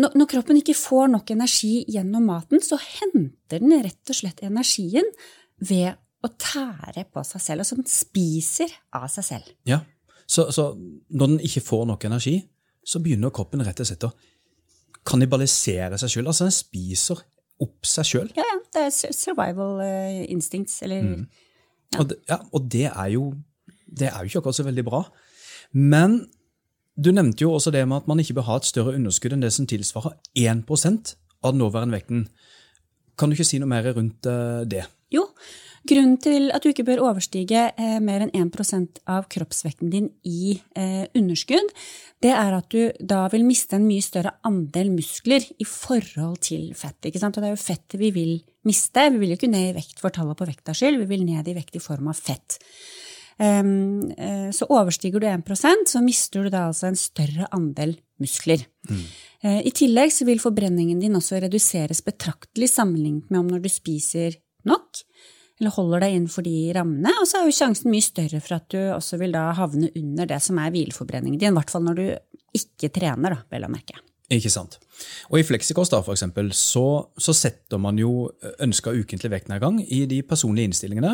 når, 0.01 0.27
kroppen 0.31 0.57
ikke 0.57 0.75
får 0.79 1.11
nok 1.13 1.31
energi 1.35 1.85
gjennom 1.93 2.25
maten, 2.31 2.63
så 2.65 2.79
henter 2.81 3.61
den 3.61 3.75
rett 3.85 4.09
og 4.13 4.17
slett 4.17 4.41
energien 4.47 5.05
ved 5.61 5.99
å 6.25 6.31
tære 6.39 7.05
på 7.13 7.23
seg 7.27 7.43
selv, 7.43 7.61
altså 7.65 7.77
den 7.81 7.89
spiser 7.91 8.71
av 8.95 9.09
seg 9.13 9.25
selv. 9.27 9.51
Ja, 9.69 9.81
så, 10.27 10.47
så 10.55 10.71
når 11.11 11.33
den 11.35 11.41
ikke 11.45 11.61
får 11.67 11.85
nok 11.91 12.05
energi, 12.09 12.39
så 12.87 12.99
begynner 13.03 13.31
kroppen 13.35 13.63
rett 13.67 13.81
og 13.83 13.87
slett 13.91 14.07
å 14.09 14.13
kannibalisere 15.07 15.99
seg 16.01 16.13
sjøl. 16.15 16.29
Altså 16.31 16.47
den 16.49 16.55
spiser 16.57 17.23
opp 17.63 17.87
seg 17.87 18.09
sjøl. 18.09 18.31
Ja, 18.39 18.45
ja, 18.49 18.59
det 18.75 18.85
er 18.89 19.15
survival 19.15 19.81
eh, 19.85 20.23
instincts, 20.33 20.81
eller 20.87 21.27
Og, 21.99 22.07
det- 22.09 22.21
ja, 22.31 22.39
og 22.53 22.69
det 22.73 22.87
er 22.89 23.09
jo 23.13 23.33
det 23.93 24.09
er 24.09 24.23
jo 24.25 24.31
ikke 24.31 24.41
akkurat 24.41 24.57
så 24.57 24.65
veldig 24.65 24.85
bra. 24.87 25.03
Men 25.77 26.15
du 26.97 27.13
nevnte 27.15 27.45
jo 27.45 27.55
også 27.57 27.73
det 27.73 27.85
med 27.89 28.03
at 28.03 28.09
man 28.11 28.21
ikke 28.21 28.37
bør 28.37 28.49
ha 28.51 28.61
et 28.61 28.69
større 28.69 28.97
underskudd 28.99 29.35
enn 29.37 29.45
det 29.45 29.53
som 29.55 29.69
tilsvarer 29.69 30.19
1 30.37 30.65
av 31.43 31.53
den 31.53 31.63
nåværende 31.63 31.97
vekten. 31.97 32.27
Kan 33.19 33.31
du 33.31 33.37
ikke 33.37 33.49
si 33.49 33.61
noe 33.61 33.71
mer 33.71 33.87
rundt 33.97 34.27
eh, 34.29 34.63
det? 34.69 34.85
Jo, 35.13 35.27
grunnen 35.89 36.17
til 36.23 36.51
at 36.55 36.65
du 36.65 36.71
ikke 36.71 36.87
bør 36.87 37.03
overstige 37.09 37.67
eh, 37.77 37.99
mer 38.05 38.25
enn 38.25 38.33
1 38.37 39.03
av 39.11 39.27
kroppsvekten 39.33 39.93
din 39.93 40.09
i 40.25 40.55
eh, 40.77 41.09
underskudd, 41.17 41.73
det 42.23 42.33
er 42.37 42.57
at 42.57 42.69
du 42.73 42.93
da 43.01 43.25
vil 43.33 43.45
miste 43.45 43.77
en 43.77 43.89
mye 43.89 44.05
større 44.05 44.37
andel 44.47 44.93
muskler 44.95 45.45
i 45.59 45.67
forhold 45.69 46.39
til 46.47 46.71
fett. 46.79 47.01
Ikke 47.09 47.21
sant? 47.21 47.37
Og 47.37 47.43
det 47.43 47.51
er 47.51 47.57
jo 47.57 47.65
fettet 47.65 47.99
vi 48.01 48.13
vil 48.15 48.35
miste. 48.69 49.09
Vi 49.11 49.19
vil 49.19 49.33
jo 49.33 49.41
ikke 49.41 49.51
ned 49.51 49.73
i 49.73 49.77
vekt 49.81 50.01
for 50.01 50.15
tallet 50.15 50.39
på 50.39 50.49
vekta 50.49 50.77
skyld, 50.77 51.01
vi 51.03 51.11
vil 51.17 51.27
ned 51.27 51.49
i 51.49 51.57
vekt 51.57 51.81
i 51.81 51.83
form 51.83 52.13
av 52.13 52.21
fett. 52.21 52.61
Eh, 53.39 54.49
så 54.53 54.69
overstiger 54.69 55.23
du 55.23 55.29
1% 55.31 55.93
så 55.95 56.03
mister 56.05 56.47
du 56.47 56.53
da 56.53 56.69
altså 56.71 56.91
en 56.91 56.99
større 56.99 57.49
andel 57.57 57.97
muskler. 58.23 58.65
Mm. 58.91 59.05
I 59.67 59.73
tillegg 59.75 60.13
så 60.15 60.23
vil 60.29 60.39
forbrenningen 60.39 61.01
din 61.03 61.19
også 61.19 61.41
reduseres 61.43 61.99
betraktelig 62.07 62.69
sammenlignet 62.71 63.33
med 63.33 63.41
om 63.41 63.49
når 63.51 63.65
du 63.65 63.71
spiser 63.73 64.37
nok, 64.69 65.01
eller 65.59 65.75
holder 65.75 66.05
deg 66.05 66.15
innenfor 66.17 66.47
de 66.47 66.55
rammene, 66.77 67.11
og 67.19 67.27
så 67.27 67.41
er 67.41 67.49
jo 67.49 67.57
sjansen 67.57 67.91
mye 67.91 68.05
større 68.07 68.39
for 68.43 68.61
at 68.61 68.69
du 68.71 68.79
også 68.95 69.19
vil 69.19 69.35
da 69.35 69.49
havne 69.59 69.91
under 69.99 70.31
det 70.31 70.39
som 70.45 70.61
er 70.63 70.71
hvileforbrenningen 70.75 71.41
din, 71.41 71.51
i 71.51 71.59
hvert 71.59 71.75
fall 71.75 71.83
når 71.87 71.99
du 71.99 72.07
ikke 72.55 72.93
trener, 72.95 73.35
da, 73.35 73.43
vel 73.51 73.67
å 73.67 73.73
merke. 73.73 73.99
Ikke 74.33 74.53
sant. 74.53 74.79
Og 75.31 75.41
I 75.41 75.45
Fleksikost 75.45 75.93
da, 75.93 76.01
for 76.05 76.17
eksempel, 76.17 76.51
så, 76.57 76.87
så 77.21 77.35
setter 77.37 77.81
man 77.83 77.99
jo 78.01 78.31
ønska 78.65 78.95
ukentlig 78.95 79.33
vektnedgang 79.33 79.81
i 79.83 80.05
de 80.09 80.23
personlige 80.25 80.71
innstillingene. 80.71 81.13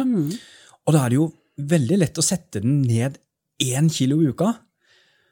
Og 0.87 0.95
da 0.95 1.03
er 1.03 1.13
det 1.13 1.19
jo 1.19 1.29
veldig 1.59 1.99
lett 2.01 2.19
å 2.19 2.25
sette 2.25 2.63
den 2.65 2.81
ned 2.87 3.19
én 3.63 3.91
kilo 3.93 4.21
i 4.23 4.31
uka. 4.31 4.53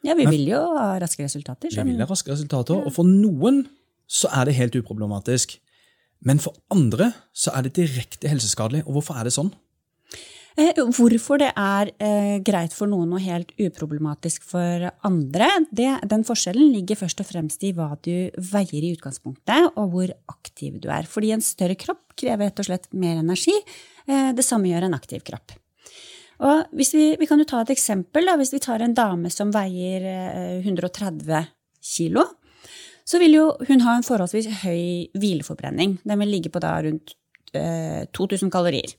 Ja, 0.06 0.14
vi 0.18 0.26
vil 0.30 0.46
jo 0.50 0.60
ha 0.76 0.94
raske 1.02 1.24
resultater. 1.24 1.70
Vi 1.72 1.86
vil 1.88 2.02
ha 2.02 2.08
raske 2.08 2.30
resultater, 2.32 2.78
og 2.78 2.94
for 2.94 3.08
noen 3.08 3.64
så 4.06 4.30
er 4.34 4.46
det 4.46 4.58
helt 4.58 4.76
uproblematisk. 4.78 5.56
Men 6.26 6.40
for 6.42 6.56
andre 6.72 7.10
så 7.36 7.52
er 7.56 7.66
det 7.66 7.76
direkte 7.78 8.30
helseskadelig. 8.30 8.84
Og 8.86 8.98
hvorfor 8.98 9.18
er 9.18 9.28
det 9.28 9.34
sånn? 9.34 9.50
Eh, 10.56 10.78
hvorfor 10.96 11.42
det 11.42 11.50
er 11.52 11.90
eh, 12.00 12.38
greit 12.40 12.72
for 12.72 12.88
noen 12.88 13.10
og 13.12 13.20
helt 13.20 13.50
uproblematisk 13.60 14.46
for 14.48 14.86
andre, 15.04 15.50
det, 15.68 15.90
den 16.08 16.24
forskjellen 16.24 16.70
ligger 16.72 16.96
først 17.02 17.20
og 17.20 17.28
fremst 17.28 17.66
i 17.68 17.74
hva 17.76 17.90
du 18.00 18.32
veier 18.40 18.86
i 18.86 18.94
utgangspunktet, 18.96 19.76
og 19.76 19.92
hvor 19.92 20.14
aktiv 20.32 20.80
du 20.80 20.88
er. 20.88 21.04
Fordi 21.10 21.34
en 21.36 21.44
større 21.44 21.76
kropp 21.76 22.16
krever 22.16 22.48
rett 22.48 22.64
og 22.64 22.70
slett 22.70 22.88
mer 22.96 23.20
energi. 23.20 23.52
Eh, 24.08 24.32
det 24.36 24.46
samme 24.46 24.72
gjør 24.72 24.88
en 24.88 24.96
aktiv 24.96 25.26
kropp. 25.28 25.58
Og 26.44 26.74
hvis 26.76 26.92
vi, 26.94 27.04
vi 27.20 27.28
kan 27.28 27.40
jo 27.40 27.48
ta 27.48 27.62
et 27.62 27.72
eksempel. 27.72 28.26
Da. 28.28 28.36
Hvis 28.40 28.52
vi 28.52 28.62
tar 28.62 28.84
en 28.84 28.96
dame 28.96 29.30
som 29.32 29.52
veier 29.54 30.04
130 30.60 31.32
eh, 31.32 31.48
kilo, 31.80 32.26
så 33.06 33.20
vil 33.22 33.38
jo 33.38 33.46
hun 33.68 33.84
ha 33.86 33.96
en 33.96 34.06
forholdsvis 34.06 34.64
høy 34.64 35.08
hvileforbrenning. 35.16 36.00
Den 36.04 36.22
vil 36.22 36.34
ligge 36.34 36.52
på 36.52 36.62
da 36.62 36.74
rundt 36.84 37.14
eh, 37.54 38.04
2000 38.16 38.50
kalorier. 38.52 38.96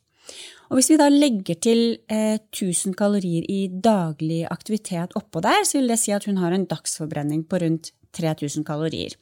Og 0.68 0.80
hvis 0.80 0.90
vi 0.92 1.00
da 1.00 1.08
legger 1.12 1.60
til 1.64 1.82
eh, 2.12 2.40
1000 2.40 2.96
kalorier 3.00 3.46
i 3.52 3.68
daglig 3.72 4.42
aktivitet 4.52 5.16
oppå 5.20 5.44
der, 5.44 5.64
så 5.64 5.80
vil 5.80 5.94
det 5.94 6.00
si 6.02 6.16
at 6.16 6.28
hun 6.28 6.40
har 6.42 6.56
en 6.56 6.68
dagsforbrenning 6.68 7.46
på 7.48 7.62
rundt 7.64 7.94
3000 8.18 8.66
kalorier. 8.68 9.14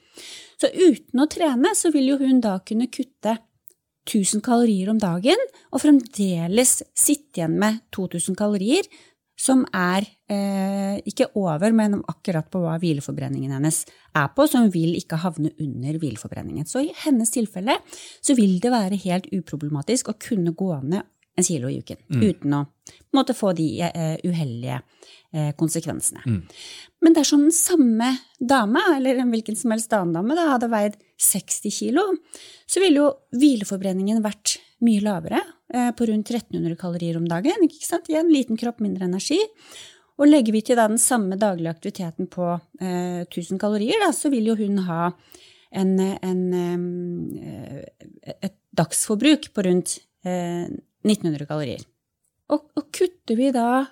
Så 0.61 0.71
uten 0.71 1.21
å 1.21 1.27
trene 1.29 1.73
så 1.77 1.91
vil 1.93 2.13
jo 2.13 2.19
hun 2.21 2.39
da 2.41 2.57
kunne 2.65 2.89
kutte 2.93 3.37
1000 4.05 4.43
kalorier 4.45 4.91
om 4.93 5.01
dagen, 5.01 5.39
og 5.73 5.81
fremdeles 5.81 6.79
sitte 6.93 7.41
igjen 7.41 7.59
med 7.61 7.81
2000 7.95 8.37
kalorier, 8.37 8.87
som 9.35 9.65
er 9.75 10.05
eh, 10.31 11.01
ikke 11.09 11.27
over, 11.35 11.73
men 11.75 11.97
akkurat 12.07 12.47
på 12.51 12.61
hva 12.63 12.77
hvileforbrenningen 12.79 13.51
hennes 13.57 13.81
er 14.15 14.29
på, 14.31 14.45
så 14.47 14.61
hun 14.63 14.71
vil 14.71 14.95
ikke 14.95 15.19
havne 15.25 15.51
under 15.59 15.97
hvileforbrenningen. 15.99 16.67
Så 16.69 16.85
i 16.85 16.93
hennes 17.03 17.33
tilfelle 17.33 17.75
så 18.23 18.37
vil 18.37 18.61
det 18.63 18.71
være 18.71 19.01
helt 19.03 19.27
uproblematisk 19.35 20.13
å 20.13 20.17
kunne 20.21 20.55
gå 20.55 20.71
ned 20.85 21.03
en 21.35 21.43
kilo 21.43 21.67
i 21.67 21.81
uken 21.83 21.99
mm. 22.07 22.21
uten 22.23 22.53
å 22.55 22.61
måtte 23.15 23.35
få 23.35 23.51
de 23.57 23.67
eh, 23.83 24.15
uheldige 24.23 24.77
uh, 24.79 25.09
konsekvensene. 25.57 26.21
Mm. 26.25 26.41
Men 27.05 27.15
dersom 27.17 27.41
den 27.45 27.55
samme 27.55 28.11
dame, 28.39 28.81
eller 28.95 29.19
en 29.21 29.33
hvilken 29.33 29.57
som 29.59 29.73
helst 29.73 29.93
annen 29.93 30.15
dame, 30.15 30.37
da, 30.37 30.47
hadde 30.53 30.71
veid 30.71 30.95
60 31.21 31.73
kilo, 31.75 32.05
så 32.65 32.83
ville 32.83 33.03
jo 33.03 33.09
hvileforbrenningen 33.35 34.23
vært 34.25 34.57
mye 34.85 35.03
lavere, 35.03 35.41
uh, 35.75 35.91
på 35.95 36.07
rundt 36.09 36.31
1300 36.31 36.77
kalorier 36.79 37.19
om 37.19 37.27
dagen. 37.29 37.65
ikke 37.67 37.85
sant? 37.85 38.09
Igjen 38.11 38.31
liten 38.33 38.59
kropp, 38.59 38.81
mindre 38.83 39.09
energi. 39.09 39.39
Og 40.15 40.29
legger 40.29 40.55
vi 40.55 40.63
til 40.63 40.79
da 40.79 40.87
den 40.87 41.01
samme 41.01 41.35
daglige 41.39 41.73
aktiviteten 41.75 42.29
på 42.31 42.53
1000 42.79 43.59
kalorier, 43.59 43.99
da, 43.99 44.13
så 44.15 44.31
vil 44.31 44.47
jo 44.47 44.55
hun 44.61 44.79
ha 44.87 45.09
en, 45.75 45.91
en, 45.99 46.45
et 48.23 48.55
dagsforbruk 48.79 49.49
på 49.51 49.65
rundt 49.67 49.97
1900 50.23 51.49
kalorier. 51.49 51.83
Og, 52.53 52.63
og 52.79 52.87
kutter 52.95 53.35
vi 53.35 53.51
da 53.51 53.83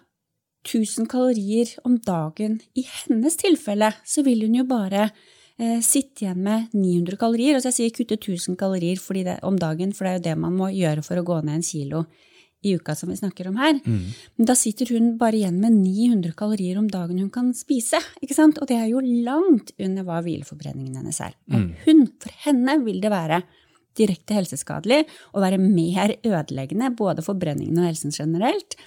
1000 0.63 1.09
kalorier 1.11 1.69
om 1.83 1.97
dagen 1.99 2.59
i 2.79 2.85
hennes 2.87 3.37
tilfelle, 3.39 3.91
så 4.05 4.23
vil 4.23 4.45
hun 4.45 4.59
jo 4.61 4.67
bare 4.67 5.07
eh, 5.07 5.79
sitte 5.83 6.25
igjen 6.25 6.43
med 6.43 6.73
900 6.75 7.19
kalorier. 7.19 7.57
Altså 7.57 7.71
jeg 7.71 7.79
sier 7.79 7.95
kutte 7.97 8.19
1000 8.19 8.59
kalorier 8.59 8.99
det, 9.23 9.39
om 9.43 9.57
dagen, 9.59 9.93
for 9.93 10.05
det 10.05 10.11
er 10.11 10.19
jo 10.19 10.27
det 10.29 10.37
man 10.45 10.55
må 10.57 10.71
gjøre 10.71 11.03
for 11.03 11.19
å 11.19 11.25
gå 11.27 11.41
ned 11.43 11.59
en 11.59 11.67
kilo 11.67 12.05
i 12.63 12.77
uka 12.77 12.95
som 12.95 13.09
vi 13.11 13.17
snakker 13.19 13.49
om 13.49 13.57
her. 13.59 13.75
Mm. 13.83 14.05
Men 14.37 14.47
da 14.47 14.55
sitter 14.55 14.87
hun 14.95 15.17
bare 15.19 15.35
igjen 15.35 15.59
med 15.59 15.75
900 15.75 16.31
kalorier 16.39 16.79
om 16.79 16.87
dagen 16.87 17.19
hun 17.19 17.31
kan 17.33 17.51
spise. 17.57 17.99
ikke 18.23 18.37
sant? 18.37 18.61
Og 18.63 18.69
det 18.69 18.77
er 18.79 18.87
jo 18.87 19.03
langt 19.03 19.73
under 19.75 20.07
hva 20.07 20.21
hvileforbrenningen 20.23 20.95
hennes 21.01 21.19
er. 21.23 21.35
Og 21.51 21.59
mm. 21.59 21.69
hun, 21.83 22.05
for 22.23 22.39
henne 22.45 22.77
vil 22.85 23.03
det 23.03 23.11
være 23.11 23.41
direkte 23.99 24.39
helseskadelig 24.39 25.03
og 25.35 25.43
være 25.43 25.59
mer 25.61 26.15
ødeleggende 26.23 26.89
både 26.97 27.21
for 27.25 27.37
brenningen 27.37 27.83
og 27.83 27.91
helsen 27.91 28.15
generelt 28.15 28.77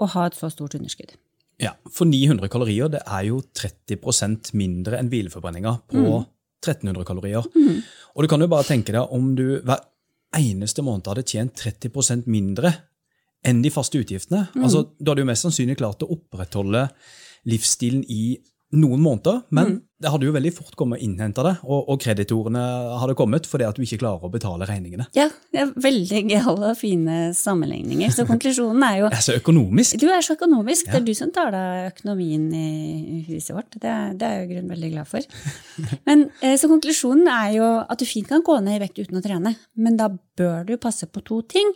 å 0.00 0.08
ha 0.14 0.26
et 0.28 0.36
så 0.38 0.50
stort 0.52 0.76
underskudd. 0.78 1.14
Ja, 1.62 1.74
For 1.92 2.08
900 2.08 2.50
kalorier 2.50 2.90
det 2.90 3.04
er 3.06 3.28
jo 3.28 3.40
30% 3.54 4.54
mindre 4.58 4.98
enn 4.98 5.10
hvileforbrenninga 5.12 5.74
på 5.90 6.02
mm. 6.02 6.24
1300 6.64 7.06
kalorier. 7.06 7.46
Mm. 7.54 7.82
Og 8.14 8.24
du 8.24 8.30
kan 8.30 8.42
jo 8.42 8.50
bare 8.50 8.66
tenke 8.66 8.94
deg 8.94 9.14
om 9.14 9.34
du 9.38 9.60
hver 9.62 9.84
eneste 10.34 10.82
måned 10.82 11.06
hadde 11.06 11.26
tjent 11.30 11.54
30% 11.60 12.26
mindre 12.30 12.72
enn 13.44 13.60
de 13.62 13.70
faste 13.70 14.00
utgiftene. 14.00 14.48
Mm. 14.54 14.64
Altså, 14.66 14.88
Da 14.98 15.12
hadde 15.12 15.22
du 15.22 15.30
mest 15.30 15.46
sannsynlig 15.46 15.78
klart 15.78 16.02
å 16.02 16.10
opprettholde 16.16 16.88
livsstilen 17.50 18.02
i 18.08 18.38
noen 18.74 19.02
måneder, 19.02 19.42
men 19.54 19.68
mm. 19.68 19.76
det 20.02 20.10
hadde 20.12 20.26
jo 20.26 20.34
veldig 20.34 20.52
fort 20.56 20.74
kommet 20.78 21.00
og 21.00 21.06
innhenta 21.06 21.44
det, 21.46 21.52
og, 21.64 21.88
og 21.92 22.00
kreditorene 22.02 22.62
hadde 23.00 23.16
kommet 23.18 23.48
fordi 23.48 23.66
at 23.68 23.78
du 23.78 23.84
ikke 23.84 24.00
klarer 24.02 24.26
å 24.26 24.30
betale 24.32 24.68
regningene. 24.68 25.06
Ja, 25.16 25.28
det 25.54 25.62
er 25.62 25.72
veldig 25.84 26.22
gale 26.30 26.72
og 26.72 26.78
fine 26.78 27.18
sammenligninger. 27.38 28.12
Så 28.14 28.26
konklusjonen 28.30 28.84
er 28.86 28.98
jo 29.02 29.06
Jeg 29.08 29.20
er 29.20 29.26
så 29.28 29.38
økonomisk. 29.38 29.98
Du 30.02 30.06
er 30.10 30.26
så 30.26 30.36
økonomisk. 30.38 30.88
Ja. 30.88 30.96
Det 30.96 31.00
er 31.00 31.08
du 31.08 31.14
som 31.18 31.32
tar 31.34 31.54
deg 31.54 31.88
økonomien 31.92 32.46
i 32.58 33.22
huset 33.30 33.54
vårt. 33.56 33.72
Det, 33.78 33.96
det 34.20 34.28
er 34.28 34.38
jeg 34.38 34.48
i 34.48 34.52
grunnen 34.52 34.74
veldig 34.74 34.92
glad 34.96 35.10
for. 35.10 35.32
Men 36.08 36.28
eh, 36.40 36.58
Så 36.60 36.70
konklusjonen 36.70 37.30
er 37.30 37.56
jo 37.58 37.72
at 37.82 38.00
du 38.00 38.08
fint 38.08 38.30
kan 38.30 38.44
gå 38.44 38.58
ned 38.64 38.78
i 38.78 38.84
vekt 38.84 39.02
uten 39.02 39.20
å 39.20 39.24
trene, 39.24 39.56
men 39.78 39.98
da 40.00 40.10
bør 40.10 40.66
du 40.68 40.76
passe 40.80 41.08
på 41.10 41.22
to 41.26 41.42
ting. 41.48 41.70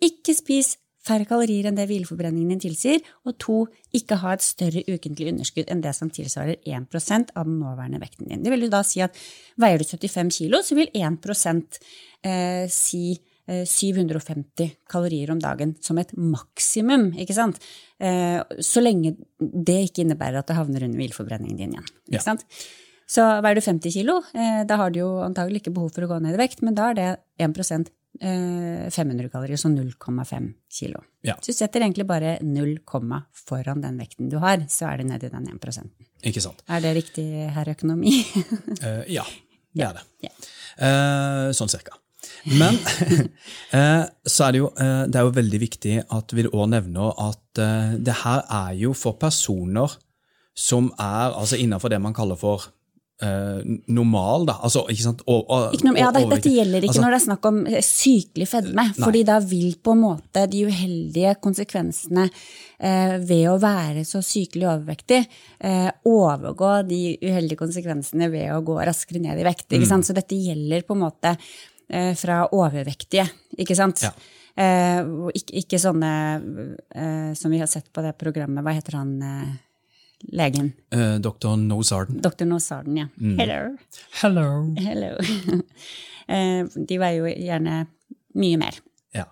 Ikke 0.00 0.34
spis 0.36 0.74
færre 1.06 1.26
kalorier 1.28 1.68
enn 1.68 1.78
det 1.78 1.86
hvileforbrenningen 1.88 2.52
din 2.52 2.62
tilsier, 2.66 3.00
og 3.24 3.36
to, 3.40 3.56
ikke 3.96 4.20
ha 4.22 4.34
et 4.36 4.44
større 4.44 4.82
ukentlig 4.88 5.30
underskudd 5.32 5.70
enn 5.72 5.82
det 5.84 5.94
som 5.96 6.10
tilsvarer 6.12 6.60
1 6.60 7.32
av 7.34 7.48
den 7.48 7.58
nåværende 7.62 8.00
vekten 8.02 8.28
din. 8.28 8.44
Det 8.44 8.52
vil 8.52 8.66
jo 8.66 8.72
da 8.72 8.82
si 8.86 9.02
at 9.04 9.16
veier 9.60 9.80
du 9.80 9.86
75 9.88 10.32
kilo, 10.36 10.62
så 10.62 10.76
vil 10.78 10.92
1 10.92 11.80
eh, 12.22 12.66
si 12.68 13.04
eh, 13.48 13.64
750 13.64 14.76
kalorier 14.90 15.32
om 15.32 15.40
dagen 15.40 15.74
som 15.80 15.98
et 15.98 16.12
maksimum, 16.16 17.10
ikke 17.16 17.36
sant? 17.36 17.58
Eh, 17.98 18.38
så 18.60 18.84
lenge 18.84 19.16
det 19.40 19.80
ikke 19.88 20.04
innebærer 20.04 20.40
at 20.40 20.52
det 20.52 20.58
havner 20.60 20.84
under 20.84 21.00
hvileforbrenningen 21.00 21.56
din 21.56 21.74
igjen. 21.74 21.90
ikke 22.08 22.20
ja. 22.20 22.28
sant? 22.28 22.46
Så 23.10 23.24
veier 23.42 23.58
du 23.58 23.64
50 23.64 23.90
kilo, 23.90 24.20
eh, 24.38 24.62
da 24.68 24.76
har 24.78 24.92
du 24.92 25.00
jo 25.00 25.08
antagelig 25.24 25.64
ikke 25.64 25.74
behov 25.74 25.96
for 25.96 26.06
å 26.06 26.12
gå 26.12 26.20
ned 26.22 26.36
i 26.36 26.42
vekt, 26.44 26.60
men 26.62 26.76
da 26.78 26.92
er 26.92 26.98
det 26.98 27.08
1 27.42 27.88
500 28.20 29.24
eh, 29.24 29.30
kalorier, 29.32 29.56
så 29.56 29.68
0,5 29.68 30.52
kilo. 30.68 31.00
Ja. 31.24 31.36
Så 31.40 31.52
du 31.52 31.56
setter 31.56 31.80
egentlig 31.80 32.06
bare 32.06 32.36
0, 32.44 32.74
foran 33.46 33.80
den 33.80 34.00
vekten 34.00 34.28
du 34.28 34.36
har, 34.42 34.60
så 34.68 34.90
er 34.90 35.00
det 35.00 35.06
nedi 35.08 35.30
den 35.32 35.48
1 35.48 35.80
Ikke 36.28 36.40
sant. 36.40 36.62
Er 36.68 36.80
det 36.80 36.94
riktig, 36.96 37.26
herr 37.54 37.68
økonomi? 37.68 38.20
uh, 38.84 39.04
ja, 39.18 39.24
det 39.72 39.86
er 39.86 39.96
det. 39.96 40.04
Ja. 40.28 40.34
Uh, 40.80 41.52
sånn 41.56 41.72
cirka. 41.72 41.96
Men 42.44 42.76
uh, 42.76 44.04
så 44.34 44.46
er 44.46 44.52
det, 44.52 44.60
jo, 44.60 44.68
det 44.76 45.16
er 45.16 45.24
jo 45.24 45.38
veldig 45.40 45.60
viktig 45.60 45.96
at 46.08 46.36
vi 46.36 46.44
òg 46.50 46.68
nevner 46.74 47.16
at 47.16 47.60
det 48.00 48.14
her 48.22 48.44
er 48.44 48.76
jo 48.78 48.92
for 48.94 49.16
personer 49.20 49.96
som 50.56 50.92
er 51.00 51.32
altså 51.32 51.56
innenfor 51.56 51.88
det 51.88 51.98
man 52.02 52.14
kaller 52.14 52.36
for 52.38 52.68
Uh, 53.20 53.60
normal, 53.92 54.46
da. 54.48 54.54
Altså, 54.64 54.86
ikke 54.88 55.04
sant? 55.04 55.20
Og, 55.28 55.42
og, 55.52 55.74
ikke 55.76 55.90
noe, 55.90 55.98
ja, 56.00 56.08
det, 56.14 56.22
dette 56.30 56.52
gjelder 56.54 56.86
ikke 56.86 56.94
altså, 56.94 57.02
når 57.04 57.12
det 57.12 57.18
er 57.18 57.24
snakk 57.26 57.48
om 57.50 57.58
eh, 57.68 57.82
sykelig 57.84 58.46
fedme. 58.48 58.86
Nei. 58.88 58.94
fordi 58.96 59.20
da 59.28 59.36
vil 59.44 59.74
på 59.76 59.92
en 59.92 60.00
måte 60.06 60.46
de 60.48 60.62
uheldige 60.70 61.34
konsekvensene 61.44 62.24
uh, 62.30 63.14
ved 63.28 63.44
å 63.50 63.58
være 63.60 64.06
så 64.08 64.22
sykelig 64.24 64.70
overvektig 64.70 65.20
uh, 65.20 65.90
overgå 66.08 66.72
de 66.88 67.02
uheldige 67.20 67.60
konsekvensene 67.60 68.30
ved 68.32 68.54
å 68.56 68.62
gå 68.64 68.80
raskere 68.80 69.20
ned 69.20 69.44
i 69.44 69.48
vekt. 69.50 69.68
ikke 69.68 69.84
mm. 69.84 69.92
sant? 69.92 70.08
Så 70.08 70.16
dette 70.16 70.40
gjelder 70.40 70.88
på 70.88 70.96
en 70.96 71.04
måte 71.04 71.36
fra 71.90 72.44
overvektige, 72.54 73.24
ikke 73.58 73.74
sant? 73.74 74.04
Ja. 74.06 74.12
Ikke, 75.34 75.56
ikke, 75.58 75.80
sånne 75.82 76.12
som 77.34 77.50
vi 77.50 77.58
har 77.58 77.66
sett 77.66 77.88
på 77.90 78.04
det 78.04 78.12
programmet, 78.20 78.62
hva 78.62 78.76
heter 78.76 78.94
han? 79.00 79.16
Legen? 80.28 80.72
Uh, 80.94 81.00
eh, 81.00 81.16
Dr. 81.20 81.56
Nozarden. 81.56 82.20
Dr. 82.20 82.44
Nozarden, 82.44 82.96
ja. 82.96 83.08
Mm. 83.16 83.38
Hello. 83.38 83.76
Hello. 84.22 84.74
Hello. 84.76 85.16
uh, 86.28 86.68
de 86.88 87.00
veier 87.00 87.18
jo 87.18 87.32
gjerne 87.32 87.82
mye 88.40 88.60
mer. 88.60 88.78
Ja. 89.16 89.26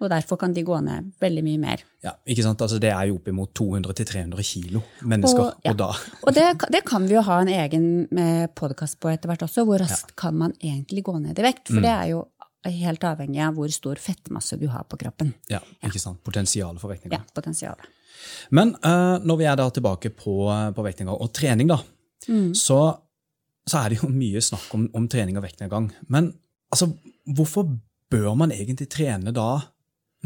Og 0.00 0.10
derfor 0.10 0.40
kan 0.40 0.54
de 0.56 0.64
gå 0.66 0.80
ned 0.84 1.12
veldig 1.20 1.44
mye 1.46 1.60
mer. 1.60 1.84
Ja, 2.04 2.14
ikke 2.24 2.44
sant? 2.46 2.62
Altså, 2.64 2.80
det 2.82 2.90
er 2.94 3.10
jo 3.10 3.18
oppimot 3.20 3.52
200-300 3.58 4.46
kilo 4.48 4.82
mennesker. 5.04 5.44
Og, 5.44 5.62
ja. 5.66 5.74
og 5.74 5.80
da 5.82 5.90
Og 6.26 6.34
det, 6.36 6.48
det, 6.72 6.82
kan 6.88 7.06
vi 7.06 7.18
jo 7.18 7.24
ha 7.28 7.40
en 7.44 7.52
egen 7.52 7.86
eh, 8.18 8.46
podkast 8.56 9.00
på 9.02 9.12
etter 9.12 9.30
hvert 9.30 9.44
også. 9.46 9.66
Hvor 9.68 9.82
raskt 9.82 10.14
ja. 10.14 10.20
kan 10.24 10.38
man 10.40 10.56
egentlig 10.58 11.04
gå 11.06 11.18
ned 11.20 11.38
i 11.38 11.46
vekt? 11.46 11.68
For 11.68 11.78
mm. 11.78 11.86
det 11.86 11.94
er 11.94 12.12
jo 12.14 12.24
helt 12.68 13.04
avhengig 13.08 13.40
av 13.44 13.56
hvor 13.56 13.72
stor 13.72 14.00
fettmasse 14.00 14.58
du 14.60 14.66
har 14.72 14.84
på 14.88 14.98
kroppen. 15.00 15.32
Ja, 15.52 15.62
ikke 15.86 16.00
sant? 16.02 16.20
Potensialet 16.24 16.80
for 16.82 16.92
vektnedgang. 16.92 17.22
Ja, 17.24 17.36
potensialet. 17.36 17.88
Men 18.56 18.74
uh, 18.84 19.18
når 19.22 19.40
vi 19.40 19.48
er 19.50 19.58
da 19.60 19.68
tilbake 19.74 20.12
på, 20.16 20.34
på 20.76 20.84
vektnedgang 20.86 21.16
og 21.16 21.32
trening, 21.36 21.70
da, 21.70 21.78
mm. 22.28 22.50
så, 22.58 22.80
så, 23.64 23.82
er 23.82 23.92
det 23.92 24.00
jo 24.02 24.10
mye 24.12 24.42
snakk 24.44 24.68
om, 24.76 24.88
om 24.96 25.08
trening 25.10 25.38
og 25.40 25.46
vektnedgang. 25.46 25.90
Men 26.12 26.32
altså, 26.72 26.90
hvorfor 27.30 27.68
bør 28.10 28.34
man 28.38 28.54
egentlig 28.54 28.90
trene 28.92 29.34
da, 29.34 29.52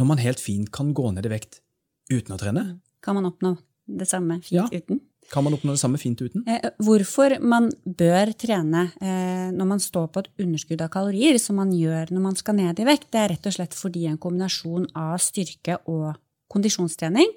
når 0.00 0.10
man 0.10 0.22
helt 0.22 0.42
fint 0.42 0.72
kan 0.74 0.94
gå 0.96 1.10
ned 1.14 1.26
i 1.28 1.32
vekt 1.32 1.60
uten 2.12 2.34
å 2.34 2.40
trene? 2.40 2.68
Kan 3.04 3.18
man 3.18 3.28
oppnå 3.28 3.56
det 3.84 4.08
samme 4.08 4.40
fint 4.42 4.56
ja. 4.56 4.68
uten? 4.72 5.02
Kan 5.32 5.44
man 5.44 5.54
oppnå 5.56 5.72
det 5.72 5.80
samme 5.80 5.98
fint 6.00 6.20
uten? 6.20 6.44
Eh, 6.48 6.70
hvorfor 6.84 7.38
man 7.40 7.70
bør 7.84 8.32
trene 8.36 8.88
eh, 9.00 9.48
når 9.54 9.68
man 9.70 9.80
står 9.80 10.10
på 10.12 10.24
et 10.24 10.30
underskudd 10.44 10.84
av 10.84 10.92
kalorier, 10.92 11.38
som 11.40 11.56
man 11.60 11.72
gjør 11.72 12.12
når 12.12 12.24
man 12.26 12.36
skal 12.38 12.58
ned 12.58 12.80
i 12.80 12.86
vekt, 12.88 13.08
det 13.14 13.22
er 13.22 13.32
rett 13.34 13.48
og 13.48 13.56
slett 13.56 13.76
fordi 13.76 14.04
en 14.10 14.20
kombinasjon 14.20 14.90
av 14.98 15.16
styrke 15.24 15.78
og 15.90 16.12
kondisjonstrening 16.52 17.30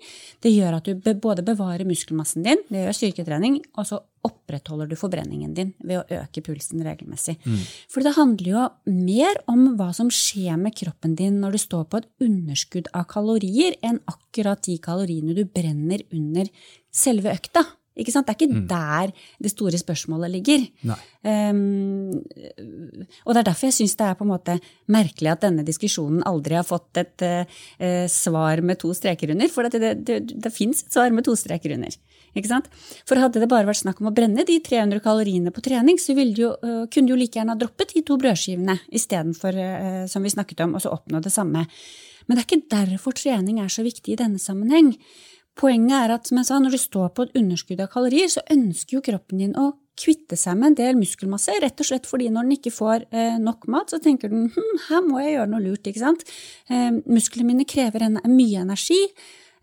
det 0.44 0.52
gjør 0.52 0.78
at 0.78 0.88
du 0.88 1.10
både 1.22 1.46
bevarer 1.46 1.88
muskelmassen 1.88 2.46
din, 2.46 2.62
det 2.70 2.84
gjør 2.86 2.98
styrketrening, 2.98 3.60
og 3.80 3.88
så 3.90 4.02
opprettholder 4.28 4.90
du 4.90 4.98
forbrenningen 5.00 5.54
din 5.58 5.72
ved 5.80 6.02
å 6.02 6.20
øke 6.22 6.44
pulsen 6.46 6.84
regelmessig. 6.86 7.38
Mm. 7.46 7.64
For 7.92 8.06
det 8.06 8.16
handler 8.18 8.52
jo 8.52 8.66
mer 8.92 9.40
om 9.50 9.66
hva 9.80 9.90
som 9.96 10.12
skjer 10.14 10.60
med 10.62 10.76
kroppen 10.78 11.16
din 11.20 11.40
når 11.42 11.56
du 11.56 11.64
står 11.64 11.88
på 11.88 12.02
et 12.02 12.10
underskudd 12.28 12.92
av 12.98 13.08
kalorier, 13.12 13.78
enn 13.86 14.02
akkurat 14.10 14.62
de 14.68 14.78
kaloriene 14.84 15.38
du 15.38 15.46
brenner 15.46 16.04
under 16.12 16.52
selve 16.94 17.34
økta. 17.34 17.64
Ikke 17.98 18.14
sant? 18.14 18.28
Det 18.28 18.36
er 18.36 18.40
ikke 18.40 18.54
mm. 18.54 18.66
der 18.70 19.14
det 19.44 19.52
store 19.52 19.80
spørsmålet 19.82 20.34
ligger. 20.36 20.66
Um, 21.28 22.14
og 23.26 23.34
det 23.34 23.42
er 23.42 23.48
derfor 23.50 23.68
jeg 23.68 23.78
syns 23.80 23.98
det 24.00 24.06
er 24.08 24.18
på 24.20 24.26
en 24.28 24.32
måte 24.32 24.58
merkelig 24.94 25.32
at 25.34 25.44
denne 25.48 25.66
diskusjonen 25.68 26.22
aldri 26.30 26.60
har 26.60 26.68
fått 26.68 27.02
et 27.02 27.26
uh, 27.26 28.06
svar 28.12 28.62
med 28.66 28.80
to 28.82 28.94
streker 28.98 29.34
under. 29.34 29.52
For 29.54 29.68
det, 29.68 29.82
det, 29.82 29.94
det, 30.08 30.38
det 30.46 30.54
fins 30.54 30.86
et 30.86 30.94
svar 30.94 31.14
med 31.16 31.26
to 31.28 31.36
streker 31.40 31.74
under. 31.76 31.94
Ikke 32.38 32.52
sant? 32.52 32.70
For 33.10 33.20
hadde 33.20 33.42
det 33.42 33.50
bare 33.50 33.68
vært 33.70 33.82
snakk 33.82 34.02
om 34.04 34.12
å 34.12 34.16
brenne 34.16 34.46
de 34.46 34.60
300 34.64 35.02
kaloriene 35.04 35.54
på 35.54 35.64
trening, 35.66 35.98
så 36.02 36.14
du 36.18 36.44
jo, 36.44 36.52
uh, 36.62 36.84
kunne 36.92 37.10
du 37.10 37.16
jo 37.16 37.22
like 37.22 37.40
gjerne 37.40 37.56
ha 37.56 37.60
droppet 37.60 37.96
de 37.96 38.06
to 38.06 38.20
brødskivene 38.22 38.78
istedenfor, 38.94 39.58
uh, 39.58 40.04
som 40.12 40.26
vi 40.26 40.34
snakket 40.34 40.68
om, 40.68 40.78
og 40.78 40.86
så 40.86 40.94
oppnå 40.94 41.24
det 41.24 41.34
samme. 41.34 41.66
Men 42.28 42.36
det 42.36 42.44
er 42.44 42.48
ikke 42.50 42.70
derfor 42.76 43.16
trening 43.16 43.62
er 43.64 43.72
så 43.72 43.86
viktig 43.86 44.14
i 44.14 44.20
denne 44.20 44.42
sammenheng. 44.42 44.94
Poenget 45.58 45.98
er 45.98 46.14
at 46.14 46.30
som 46.30 46.38
jeg 46.40 46.50
sa, 46.50 46.60
når 46.62 46.76
du 46.76 46.82
står 46.82 47.12
på 47.18 47.26
et 47.26 47.38
underskudd 47.40 47.82
av 47.82 47.90
kalorier, 47.94 48.30
så 48.30 48.44
ønsker 48.54 48.98
jo 48.98 49.04
kroppen 49.06 49.42
din 49.42 49.58
å 49.58 49.72
kvitte 49.98 50.38
seg 50.38 50.60
med 50.60 50.72
en 50.72 50.78
del 50.78 51.00
muskelmasse, 51.00 51.56
rett 51.64 51.82
og 51.82 51.90
slett 51.90 52.06
fordi 52.06 52.30
når 52.34 52.46
den 52.46 52.58
ikke 52.60 52.74
får 52.76 53.08
eh, 53.10 53.38
nok 53.42 53.66
mat, 53.74 53.90
så 53.90 54.00
tenker 54.04 54.30
den 54.30 54.52
hm, 54.54 54.80
her 54.88 55.04
må 55.06 55.22
jeg 55.24 55.38
gjøre 55.38 55.52
noe 55.56 55.64
lurt. 55.64 55.90
ikke 55.90 56.04
sant? 56.04 56.26
Eh, 56.70 56.90
musklene 57.10 57.50
mine 57.50 57.68
krever 57.70 58.06
en, 58.06 58.20
mye 58.30 58.62
energi, 58.62 59.00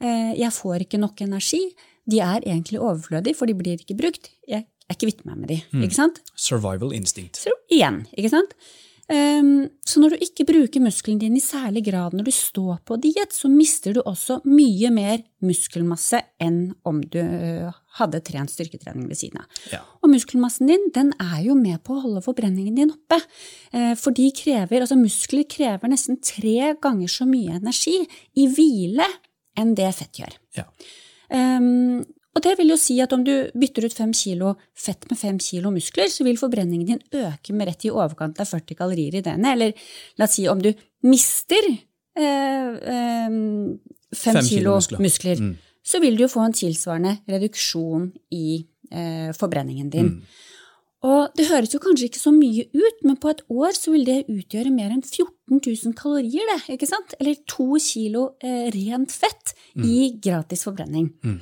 eh, 0.02 0.32
jeg 0.40 0.50
får 0.56 0.86
ikke 0.88 1.02
nok 1.02 1.22
energi. 1.26 1.62
De 2.10 2.18
er 2.20 2.42
egentlig 2.42 2.82
overflødige, 2.82 3.38
for 3.38 3.48
de 3.48 3.56
blir 3.56 3.78
ikke 3.78 3.96
brukt. 3.98 4.32
Jeg 4.50 4.66
er 4.90 4.98
kvitter 4.98 5.30
meg 5.30 5.44
med 5.44 5.52
de, 5.54 5.60
mm. 5.70 5.86
ikke 5.86 6.00
sant? 6.00 6.18
Survival 6.34 6.92
instinct. 6.96 7.38
Så 7.40 7.54
igjen, 7.72 8.02
ikke 8.18 8.34
sant? 8.34 8.58
Um, 9.04 9.66
så 9.84 10.00
når 10.00 10.14
du 10.14 10.22
ikke 10.24 10.46
bruker 10.48 10.80
musklene 10.80 11.20
dine 11.20 11.36
i 11.36 11.44
særlig 11.44 11.82
grad 11.90 12.14
når 12.16 12.24
du 12.24 12.32
står 12.32 12.78
på 12.88 12.96
diett, 13.02 13.34
så 13.36 13.50
mister 13.52 13.92
du 13.92 14.00
også 14.00 14.38
mye 14.48 14.88
mer 14.94 15.18
muskelmasse 15.44 16.22
enn 16.40 16.72
om 16.88 17.02
du 17.12 17.18
uh, 17.20 17.74
hadde 17.98 18.22
trent 18.24 18.54
styrketrening 18.54 19.04
ved 19.10 19.20
siden 19.20 19.42
av. 19.42 19.60
Ja. 19.74 19.82
Og 20.00 20.08
muskelmassen 20.14 20.72
din 20.72 20.88
den 20.96 21.12
er 21.20 21.42
jo 21.44 21.58
med 21.58 21.82
på 21.84 21.98
å 21.98 22.04
holde 22.06 22.24
forbrenningen 22.24 22.80
din 22.80 22.94
oppe. 22.94 23.20
Uh, 23.76 23.92
for 24.00 24.16
de 24.16 24.30
krever, 24.36 24.80
altså 24.80 24.96
muskler 24.96 25.44
krever 25.52 25.92
nesten 25.92 26.22
tre 26.24 26.72
ganger 26.80 27.12
så 27.12 27.28
mye 27.28 27.60
energi 27.60 27.98
i 28.40 28.48
hvile 28.48 29.08
enn 29.60 29.76
det 29.76 29.92
fett 30.00 30.24
gjør. 30.24 30.38
Ja. 30.56 30.68
Um, 31.28 32.04
og 32.34 32.42
det 32.42 32.56
vil 32.58 32.72
jo 32.72 32.78
si 32.80 32.96
at 33.02 33.12
om 33.14 33.22
du 33.26 33.32
bytter 33.54 33.86
ut 33.86 33.94
fem 33.94 34.12
kilo 34.16 34.54
fett 34.74 35.06
med 35.10 35.18
fem 35.18 35.38
kilo 35.42 35.70
muskler, 35.74 36.10
så 36.10 36.26
vil 36.26 36.38
forbrenningen 36.40 36.88
din 36.88 37.02
øke 37.22 37.54
med 37.54 37.68
rett 37.70 37.86
i 37.86 37.92
overkant 37.94 38.40
av 38.42 38.48
40 38.50 38.78
kalorier 38.78 39.14
i 39.14 39.22
døgnet. 39.22 39.52
Eller 39.54 39.84
la 40.18 40.26
oss 40.26 40.34
si 40.34 40.48
om 40.50 40.62
du 40.62 40.72
mister 41.06 41.68
eh, 41.70 42.24
eh, 42.24 43.28
fem, 43.30 44.40
fem, 44.40 44.40
kilo, 44.48 44.74
muskler, 44.74 45.04
muskler 45.06 45.44
mm. 45.44 45.52
så 45.86 46.00
vil 46.02 46.18
du 46.18 46.24
jo 46.24 46.32
få 46.32 46.42
en 46.48 46.56
tilsvarende 46.58 47.20
reduksjon 47.30 48.08
i 48.34 48.48
eh, 48.90 49.30
forbrenningen 49.38 49.92
din. 49.92 50.10
Mm. 50.16 50.40
Og 51.04 51.36
det 51.36 51.46
høres 51.50 51.74
jo 51.74 51.82
kanskje 51.84 52.08
ikke 52.08 52.22
så 52.22 52.32
mye 52.32 52.64
ut, 52.72 53.02
men 53.04 53.18
på 53.20 53.30
et 53.30 53.42
år 53.52 53.76
så 53.76 53.92
vil 53.92 54.06
det 54.08 54.22
utgjøre 54.32 54.72
mer 54.72 54.88
enn 54.94 55.04
14 55.04 55.60
000 55.60 55.94
kalorier, 55.98 56.48
det, 56.48 56.78
ikke 56.78 56.88
sant? 56.88 57.12
Eller 57.20 57.36
to 57.46 57.76
kilo 57.84 58.30
eh, 58.42 58.72
rent 58.74 59.12
fett 59.12 59.52
mm. 59.76 59.84
i 59.84 59.98
gratis 60.24 60.64
forbrenning. 60.66 61.10
Mm. 61.22 61.38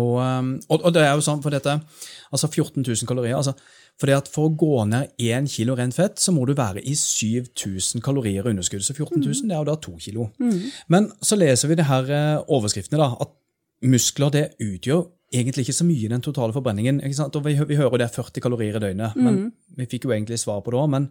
Og, 0.00 0.16
um, 0.24 0.54
og, 0.68 0.78
og, 0.80 0.90
det 0.94 1.02
er 1.04 1.12
jo 1.12 1.24
sånn 1.24 1.42
for 1.44 1.52
dette, 1.52 1.74
altså 2.32 2.48
14 2.48 2.80
000 2.80 3.08
kalorier. 3.08 3.36
altså 3.36 3.56
fordi 4.00 4.14
at 4.16 4.28
For 4.32 4.48
å 4.48 4.54
gå 4.58 4.84
ned 4.88 5.12
1 5.20 5.48
kilo 5.52 5.76
rent 5.78 5.94
fett, 5.94 6.18
så 6.18 6.32
må 6.34 6.46
du 6.48 6.54
være 6.58 6.82
i 6.88 6.94
7000 6.98 8.02
kalorier 8.02 8.48
underskudd. 8.50 8.82
Så 8.82 8.96
14 8.96 9.20
000 9.20 9.50
det 9.50 9.56
er 9.56 9.60
jo 9.60 9.68
da 9.68 9.76
2 9.78 9.92
kilo. 10.06 10.30
Mm. 10.42 10.58
Men 10.90 11.10
så 11.22 11.38
leser 11.38 11.70
vi 11.70 11.78
det 11.78 11.86
her 11.90 12.10
eh, 12.10 12.40
overskriftene, 12.56 12.98
da, 12.98 13.12
at 13.22 13.36
muskler 13.86 14.32
det 14.32 14.46
utgjør 14.62 15.04
egentlig 15.32 15.66
ikke 15.66 15.76
så 15.76 15.86
mye 15.86 16.06
i 16.06 16.10
den 16.10 16.24
totale 16.24 16.54
forbrenningen. 16.56 17.00
ikke 17.00 17.18
sant? 17.18 17.36
Og 17.36 17.46
Vi, 17.46 17.54
vi 17.68 17.78
hører 17.78 18.02
det 18.02 18.08
er 18.08 18.16
40 18.16 18.44
kalorier 18.44 18.76
i 18.76 18.82
døgnet, 18.82 19.16
mm. 19.16 19.22
men 19.24 19.78
vi 19.78 19.88
fikk 19.94 20.08
jo 20.08 20.16
egentlig 20.16 20.40
svar 20.40 20.60
på 20.64 20.74
det 20.74 20.82
òg. 20.82 20.90
Men, 20.92 21.08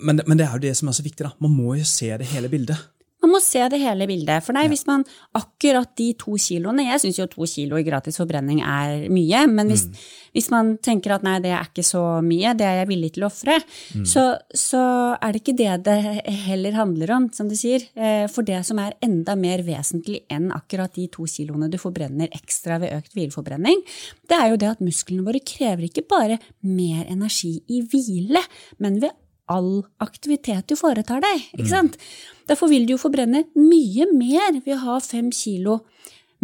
men, 0.00 0.24
men, 0.26 0.38
det 0.38 0.48
er 0.48 0.56
jo 0.56 0.64
det 0.64 0.74
som 0.78 0.90
er 0.90 0.96
så 0.96 1.04
viktig. 1.06 1.26
da. 1.26 1.34
Man 1.44 1.54
må 1.54 1.76
jo 1.78 1.86
se 1.88 2.10
det 2.18 2.30
hele 2.32 2.50
bildet. 2.50 2.88
Man 3.24 3.32
må 3.32 3.40
se 3.40 3.62
det 3.72 3.80
hele 3.80 4.04
bildet. 4.08 4.44
For 4.44 4.56
nei, 4.56 4.66
hvis 4.68 4.84
man 4.88 5.04
akkurat 5.36 5.94
de 5.96 6.10
to 6.20 6.36
kiloene 6.40 6.84
Jeg 6.84 7.00
syns 7.00 7.20
jo 7.22 7.26
to 7.30 7.46
kilo 7.48 7.78
i 7.80 7.86
gratis 7.86 8.20
forbrenning 8.20 8.60
er 8.60 9.06
mye, 9.12 9.44
men 9.48 9.70
hvis, 9.72 9.86
mm. 9.88 10.02
hvis, 10.36 10.50
man 10.52 10.74
tenker 10.84 11.14
at 11.16 11.24
nei, 11.24 11.38
det 11.44 11.54
er 11.56 11.70
ikke 11.70 11.86
så 11.86 12.02
mye, 12.24 12.52
det 12.58 12.66
er 12.68 12.82
jeg 12.82 12.90
villig 12.90 13.14
til 13.14 13.24
å 13.24 13.30
ofre, 13.30 13.56
mm. 13.96 14.04
så, 14.08 14.26
så, 14.52 14.82
er 15.16 15.32
det 15.32 15.40
ikke 15.40 15.56
det 15.56 15.70
det 15.86 15.96
heller 16.44 16.76
handler 16.76 17.14
om, 17.16 17.30
som 17.32 17.48
du 17.48 17.56
sier. 17.56 17.86
Eh, 17.96 18.26
for 18.32 18.46
det 18.46 18.60
som 18.68 18.80
er 18.82 18.98
enda 19.04 19.38
mer 19.40 19.64
vesentlig 19.64 20.24
enn 20.32 20.50
akkurat 20.54 20.92
de 20.96 21.08
to 21.12 21.24
kiloene 21.30 21.70
du 21.72 21.80
forbrenner 21.80 22.32
ekstra 22.36 22.78
ved 22.82 22.92
økt 22.98 23.16
hvileforbrenning, 23.16 23.80
det 24.28 24.36
er 24.38 24.52
jo 24.52 24.60
det 24.60 24.72
at 24.74 24.84
musklene 24.84 25.24
våre 25.24 25.40
krever 25.40 25.88
ikke 25.88 26.04
bare 26.12 26.40
mer 26.60 27.08
energi 27.08 27.56
i 27.72 27.80
hvile, 27.88 28.44
men 28.84 29.00
ved 29.00 29.16
all 29.52 29.82
aktivitet 30.04 30.68
du 30.70 30.76
foretar 30.78 31.24
deg. 31.24 31.48
ikke 31.52 31.68
mm. 31.68 31.72
sant? 31.72 31.98
Mm. 32.00 32.33
Derfor 32.48 32.70
vil 32.72 32.86
du 32.86 32.94
jo 32.94 33.00
forbrenne 33.00 33.46
mye 33.56 34.08
mer 34.12 34.60
ved 34.60 34.74
å 34.76 34.82
ha 34.84 35.00
fem 35.04 35.30
kilo 35.34 35.80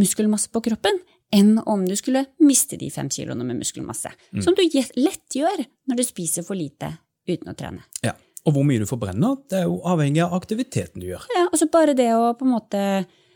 muskelmasse 0.00 0.52
på 0.52 0.62
kroppen 0.64 1.00
enn 1.34 1.58
om 1.68 1.84
du 1.86 1.94
skulle 1.98 2.24
miste 2.42 2.78
de 2.80 2.88
fem 2.90 3.10
kiloene 3.12 3.44
med 3.46 3.60
muskelmasse. 3.60 4.10
Mm. 4.34 4.42
Som 4.42 4.56
du 4.58 4.64
lett 4.98 5.36
gjør 5.36 5.62
når 5.90 6.00
du 6.00 6.06
spiser 6.06 6.46
for 6.46 6.58
lite 6.58 6.94
uten 7.28 7.52
å 7.52 7.54
trene. 7.54 7.84
Ja, 8.02 8.16
Og 8.48 8.54
hvor 8.56 8.64
mye 8.64 8.80
du 8.80 8.88
forbrenner, 8.88 9.36
det 9.52 9.58
er 9.60 9.66
jo 9.68 9.82
avhengig 9.84 10.22
av 10.24 10.32
aktiviteten 10.32 11.02
du 11.02 11.10
gjør. 11.10 11.26
Ja, 11.36 11.44
og 11.50 11.58
så 11.60 11.68
bare 11.70 11.92
det 11.94 12.08
å 12.16 12.32
på 12.38 12.46
en 12.48 12.54
måte 12.54 12.80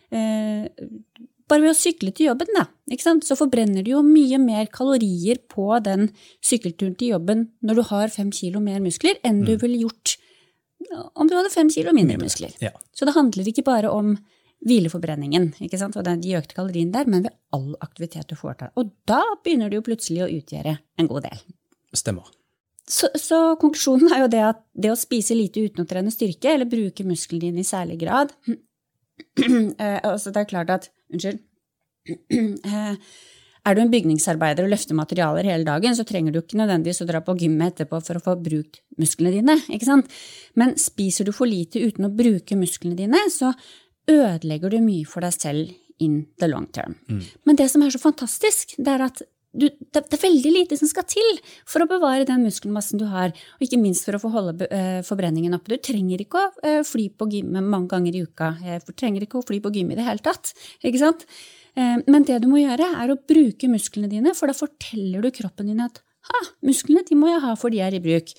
eh, 0.08 0.64
bare 1.44 1.60
ved 1.60 1.74
å 1.74 1.76
sykle 1.76 2.12
til 2.16 2.30
jobben, 2.30 2.48
da, 2.56 2.64
så 3.24 3.36
forbrenner 3.36 3.84
du 3.84 3.92
jo 3.92 4.00
mye 4.06 4.38
mer 4.40 4.70
kalorier 4.72 5.42
på 5.50 5.68
den 5.84 6.08
sykkelturen 6.44 6.96
til 6.96 7.14
jobben 7.14 7.50
når 7.60 7.78
du 7.78 7.82
har 7.90 8.14
fem 8.14 8.32
kilo 8.32 8.62
mer 8.64 8.80
muskler, 8.84 9.20
enn 9.22 9.42
du 9.44 9.54
mm. 9.54 9.60
ville 9.60 9.82
gjort 9.84 10.16
om 10.92 11.28
du 11.28 11.34
hadde 11.36 11.52
fem 11.52 11.70
kilo 11.72 11.94
mindre 11.96 12.18
muskler. 12.20 12.54
Ja. 12.62 12.72
Så 12.94 13.08
det 13.08 13.16
handler 13.16 13.48
ikke 13.50 13.66
bare 13.66 13.90
om 13.92 14.14
hvileforbrenningen 14.64 15.50
ikke 15.64 15.78
sant? 15.80 15.96
og 16.00 16.06
de 16.06 16.36
økte 16.38 16.56
kaloriene 16.56 16.94
der, 16.94 17.10
men 17.10 17.26
ved 17.26 17.34
all 17.54 17.74
aktivitet 17.84 18.30
du 18.30 18.36
foretar. 18.38 18.72
Og 18.80 18.92
da 19.08 19.20
begynner 19.44 19.70
det 19.70 19.80
jo 19.80 19.86
plutselig 19.86 20.24
å 20.24 20.30
utgjøre 20.32 20.78
en 21.00 21.10
god 21.10 21.28
del. 21.28 21.44
Stemmer. 21.94 22.30
Så, 22.88 23.08
så, 23.16 23.54
konklusjonen 23.60 24.12
er 24.12 24.24
jo 24.24 24.32
det 24.32 24.42
at 24.44 24.60
det 24.76 24.90
å 24.92 24.98
spise 24.98 25.36
lite 25.36 25.62
uten 25.64 25.84
å 25.84 25.88
trene 25.88 26.12
styrke, 26.12 26.52
eller 26.52 26.68
bruke 26.68 27.06
musklene 27.08 27.48
dine 27.48 27.62
i 27.62 27.68
særlig 27.68 27.96
grad 28.02 28.34
eh, 29.40 30.00
altså 30.04 30.32
Det 30.34 30.42
er 30.42 30.50
klart 30.50 30.72
at 30.74 30.90
Unnskyld. 31.14 31.40
Eh, 33.64 33.70
er 33.70 33.74
du 33.74 33.82
en 33.82 33.92
bygningsarbeider 33.92 34.66
og 34.66 34.72
løfter 34.72 34.94
materialer 34.94 35.44
hele 35.44 35.64
dagen, 35.64 35.96
så 35.96 36.04
trenger 36.04 36.32
du 36.32 36.40
ikke 36.40 36.58
nødvendigvis 36.60 37.02
å 37.02 37.08
dra 37.08 37.20
på 37.24 37.36
gymmet 37.40 37.74
etterpå 37.74 38.00
for 38.04 38.16
å 38.16 38.24
få 38.24 38.36
brukt 38.42 38.82
musklene 38.98 39.32
dine. 39.32 39.56
ikke 39.68 39.88
sant? 39.88 40.10
Men 40.54 40.76
spiser 40.76 41.24
du 41.24 41.32
for 41.32 41.46
lite 41.46 41.80
uten 41.80 42.04
å 42.04 42.14
bruke 42.14 42.56
musklene 42.56 42.96
dine, 42.96 43.18
så 43.30 43.54
ødelegger 44.10 44.70
du 44.70 44.80
mye 44.84 45.06
for 45.08 45.24
deg 45.24 45.32
selv 45.32 45.72
in 45.98 46.26
the 46.38 46.48
long 46.48 46.66
term. 46.66 46.96
Mm. 47.08 47.22
Men 47.44 47.56
det 47.56 47.70
som 47.70 47.82
er 47.82 47.90
så 47.90 47.98
fantastisk, 48.02 48.76
det 48.76 48.92
er 48.92 49.06
at 49.06 49.22
du, 49.54 49.68
det, 49.70 50.02
det, 50.10 50.16
er 50.16 50.22
veldig 50.24 50.50
lite 50.50 50.76
som 50.76 50.88
skal 50.90 51.06
til 51.06 51.36
for 51.62 51.84
å 51.84 51.86
bevare 51.86 52.26
den 52.26 52.42
muskelmassen 52.42 52.98
du 52.98 53.06
har, 53.06 53.30
og 53.30 53.62
ikke 53.62 53.78
minst 53.78 54.02
for 54.02 54.18
å 54.18 54.20
få 54.20 54.32
holde 54.34 54.66
uh, 54.66 54.98
forbrenningen 55.06 55.54
oppe. 55.54 55.76
Du 55.76 55.78
trenger 55.78 56.24
ikke 56.24 56.40
å 56.40 56.48
uh, 56.58 56.80
fly 56.82 57.06
på 57.14 57.28
gym 57.30 57.54
mange 57.62 57.86
ganger 57.92 58.18
i 58.18 58.24
uka. 58.26 58.56
Du 58.82 58.90
trenger 58.92 59.22
ikke 59.22 59.38
å 59.38 59.46
fly 59.46 59.60
på 59.62 59.70
gym 59.76 59.94
i 59.94 59.98
det 60.00 60.08
hele 60.08 60.24
tatt. 60.26 60.50
ikke 60.82 61.04
sant? 61.06 61.22
Uh, 61.74 61.98
men 62.06 62.26
det 62.26 62.40
du 62.44 62.48
må 62.50 62.62
gjøre, 62.62 62.90
er 63.02 63.12
å 63.12 63.18
bruke 63.18 63.70
musklene 63.70 64.10
dine, 64.10 64.34
for 64.38 64.50
da 64.50 64.56
forteller 64.56 65.24
du 65.24 65.32
kroppen 65.34 65.70
din 65.70 65.82
at 65.84 66.02
ha, 66.30 66.44
musklene 66.64 67.04
de 67.08 67.18
må 67.18 67.32
jeg 67.32 67.42
ha, 67.44 67.56
for 67.58 67.74
de 67.74 67.82
er 67.84 67.96
i 67.96 68.02
bruk. 68.04 68.30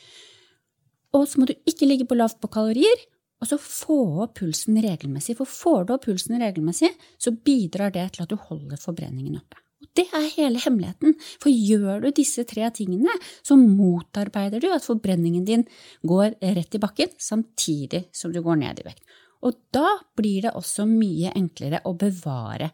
Og 1.15 1.28
så 1.30 1.41
må 1.41 1.50
du 1.50 1.54
ikke 1.67 1.88
ligge 1.88 2.08
på 2.10 2.17
lavt 2.17 2.39
på 2.41 2.52
kalorier, 2.52 3.04
og 3.43 3.50
så 3.50 3.60
få 3.62 4.00
opp 4.24 4.39
pulsen 4.39 4.80
regelmessig. 4.82 5.36
For 5.38 5.50
får 5.50 5.86
du 5.86 5.93
opp 5.95 6.08
pulsen 6.08 6.39
regelmessig, 6.41 6.89
så 7.21 7.36
bidrar 7.36 7.93
det 7.93 8.08
til 8.15 8.26
at 8.26 8.32
du 8.32 8.39
holder 8.39 8.80
forbrenningen 8.82 9.38
oppe. 9.38 9.62
Det 9.95 10.08
er 10.15 10.32
hele 10.34 10.60
hemmeligheten, 10.60 11.13
for 11.39 11.52
gjør 11.52 12.02
du 12.04 12.10
disse 12.15 12.43
tre 12.48 12.67
tingene, 12.76 13.12
så 13.45 13.56
motarbeider 13.60 14.63
du 14.63 14.71
at 14.74 14.84
forbrenningen 14.88 15.45
din 15.48 15.65
går 16.08 16.39
rett 16.41 16.76
i 16.76 16.82
bakken, 16.82 17.13
samtidig 17.21 18.08
som 18.15 18.34
du 18.34 18.41
går 18.43 18.60
ned 18.63 18.82
i 18.82 18.88
vekt. 18.88 19.04
Og 19.45 19.60
da 19.76 20.00
blir 20.17 20.48
det 20.48 20.56
også 20.58 20.88
mye 20.89 21.36
enklere 21.38 21.84
å 21.86 21.93
bevare 22.00 22.71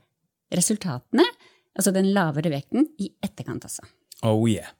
resultatene 0.56 1.26
Altså 1.72 1.94
den 1.96 2.10
lavere 2.12 2.52
vekten 2.52 2.88
i 3.00 3.08
etterkant, 3.24 3.64
altså. 3.64 3.86
Oh 4.28 4.44
yeah. 4.50 4.74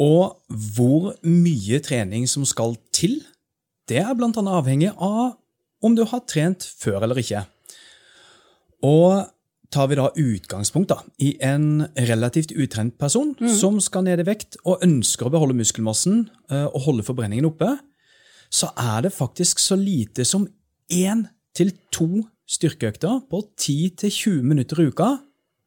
Og 0.00 0.38
hvor 0.74 1.10
mye 1.28 1.80
trening 1.84 2.24
som 2.30 2.46
skal 2.48 2.78
til, 2.96 3.18
det 3.88 4.00
er 4.00 4.14
annet 4.14 4.40
avhengig 4.40 4.94
av 4.96 5.36
om 5.84 5.96
du 5.96 6.06
har 6.08 6.24
trent 6.28 6.64
før 6.64 7.04
eller 7.04 7.20
ikke. 7.20 7.44
Og 8.86 9.28
tar 9.70 9.90
vi 9.90 9.98
da 10.00 10.08
utgangspunkt 10.08 10.90
da, 10.90 10.98
i 11.22 11.34
en 11.46 11.84
relativt 12.08 12.52
utrent 12.56 12.96
person 12.98 13.36
som 13.60 13.78
skal 13.82 14.06
ned 14.08 14.22
i 14.24 14.26
vekt 14.26 14.58
og 14.64 14.82
ønsker 14.82 15.28
å 15.28 15.34
beholde 15.34 15.58
muskelmassen 15.60 16.24
eh, 16.50 16.66
og 16.66 16.88
holde 16.88 17.06
forbrenningen 17.06 17.46
oppe, 17.52 17.76
så 18.50 18.72
er 18.74 19.06
det 19.06 19.14
faktisk 19.14 19.60
så 19.62 19.78
lite 19.78 20.24
som 20.26 20.48
én 20.90 21.28
til 21.54 21.70
to 21.94 22.24
styrkeøkter 22.50 23.20
på 23.30 23.42
10-20 23.60 24.40
minutter 24.42 24.80
i 24.82 24.88
uka 24.90 25.10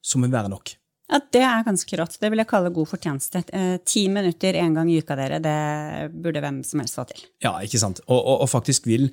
som 0.04 0.26
vil 0.26 0.34
være 0.34 0.52
nok. 0.52 0.74
Ja, 1.14 1.20
det 1.36 1.44
er 1.46 1.64
ganske 1.68 1.98
rått. 2.00 2.18
Det 2.20 2.30
vil 2.32 2.42
jeg 2.42 2.50
kalle 2.50 2.72
god 2.74 2.88
fortjeneste. 2.90 3.44
Eh, 3.54 3.78
Ti 3.86 4.08
minutter 4.12 4.56
én 4.60 4.74
gang 4.76 4.90
i 4.92 4.98
uka, 5.04 5.16
dere, 5.20 5.40
det 5.44 6.12
burde 6.16 6.42
hvem 6.44 6.62
som 6.66 6.82
helst 6.82 6.98
få 6.98 7.06
til. 7.12 7.24
Ja, 7.44 7.56
ikke 7.64 7.80
sant? 7.82 8.02
Og, 8.08 8.18
og, 8.20 8.44
og 8.46 8.50
faktisk 8.52 8.88
vil 8.90 9.10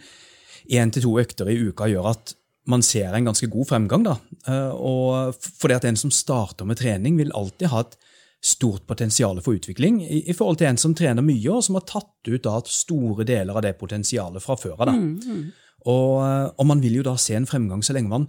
én 0.71 0.93
til 0.95 1.05
to 1.05 1.17
økter 1.21 1.51
i 1.51 1.59
uka 1.71 1.89
gjøre 1.91 2.15
at 2.15 2.35
man 2.71 2.83
ser 2.87 3.15
en 3.17 3.27
ganske 3.31 3.49
god 3.51 3.67
fremgang. 3.71 4.07
da. 4.07 4.17
Eh, 4.47 4.71
Og 4.75 5.35
fordi 5.41 5.75
at 5.77 5.85
en 5.91 5.97
som 5.99 6.11
starter 6.15 6.65
med 6.69 6.79
trening, 6.81 7.19
vil 7.19 7.35
alltid 7.35 7.69
ha 7.75 7.81
et 7.87 7.97
stort 8.41 8.87
potensial 8.89 9.37
for 9.45 9.59
utvikling 9.59 9.99
i, 10.07 10.33
forhold 10.33 10.57
til 10.63 10.71
en 10.71 10.79
som 10.81 10.95
trener 10.97 11.21
mye, 11.23 11.51
og 11.53 11.65
som 11.67 11.77
har 11.77 11.85
tatt 11.85 12.31
ut 12.31 12.43
da 12.47 12.55
store 12.65 13.27
deler 13.29 13.53
av 13.59 13.67
det 13.67 13.75
potensialet 13.79 14.41
fra 14.41 14.57
før 14.57 14.79
av. 14.81 14.87
da. 14.89 14.95
Og, 15.88 16.21
eh, 16.25 16.47
og 16.57 16.69
man 16.69 16.83
vil 16.83 17.01
jo 17.01 17.07
da 17.07 17.16
se 17.21 17.37
en 17.38 17.49
fremgang 17.49 17.85
så 17.87 17.97
lenge 17.97 18.12
man 18.12 18.29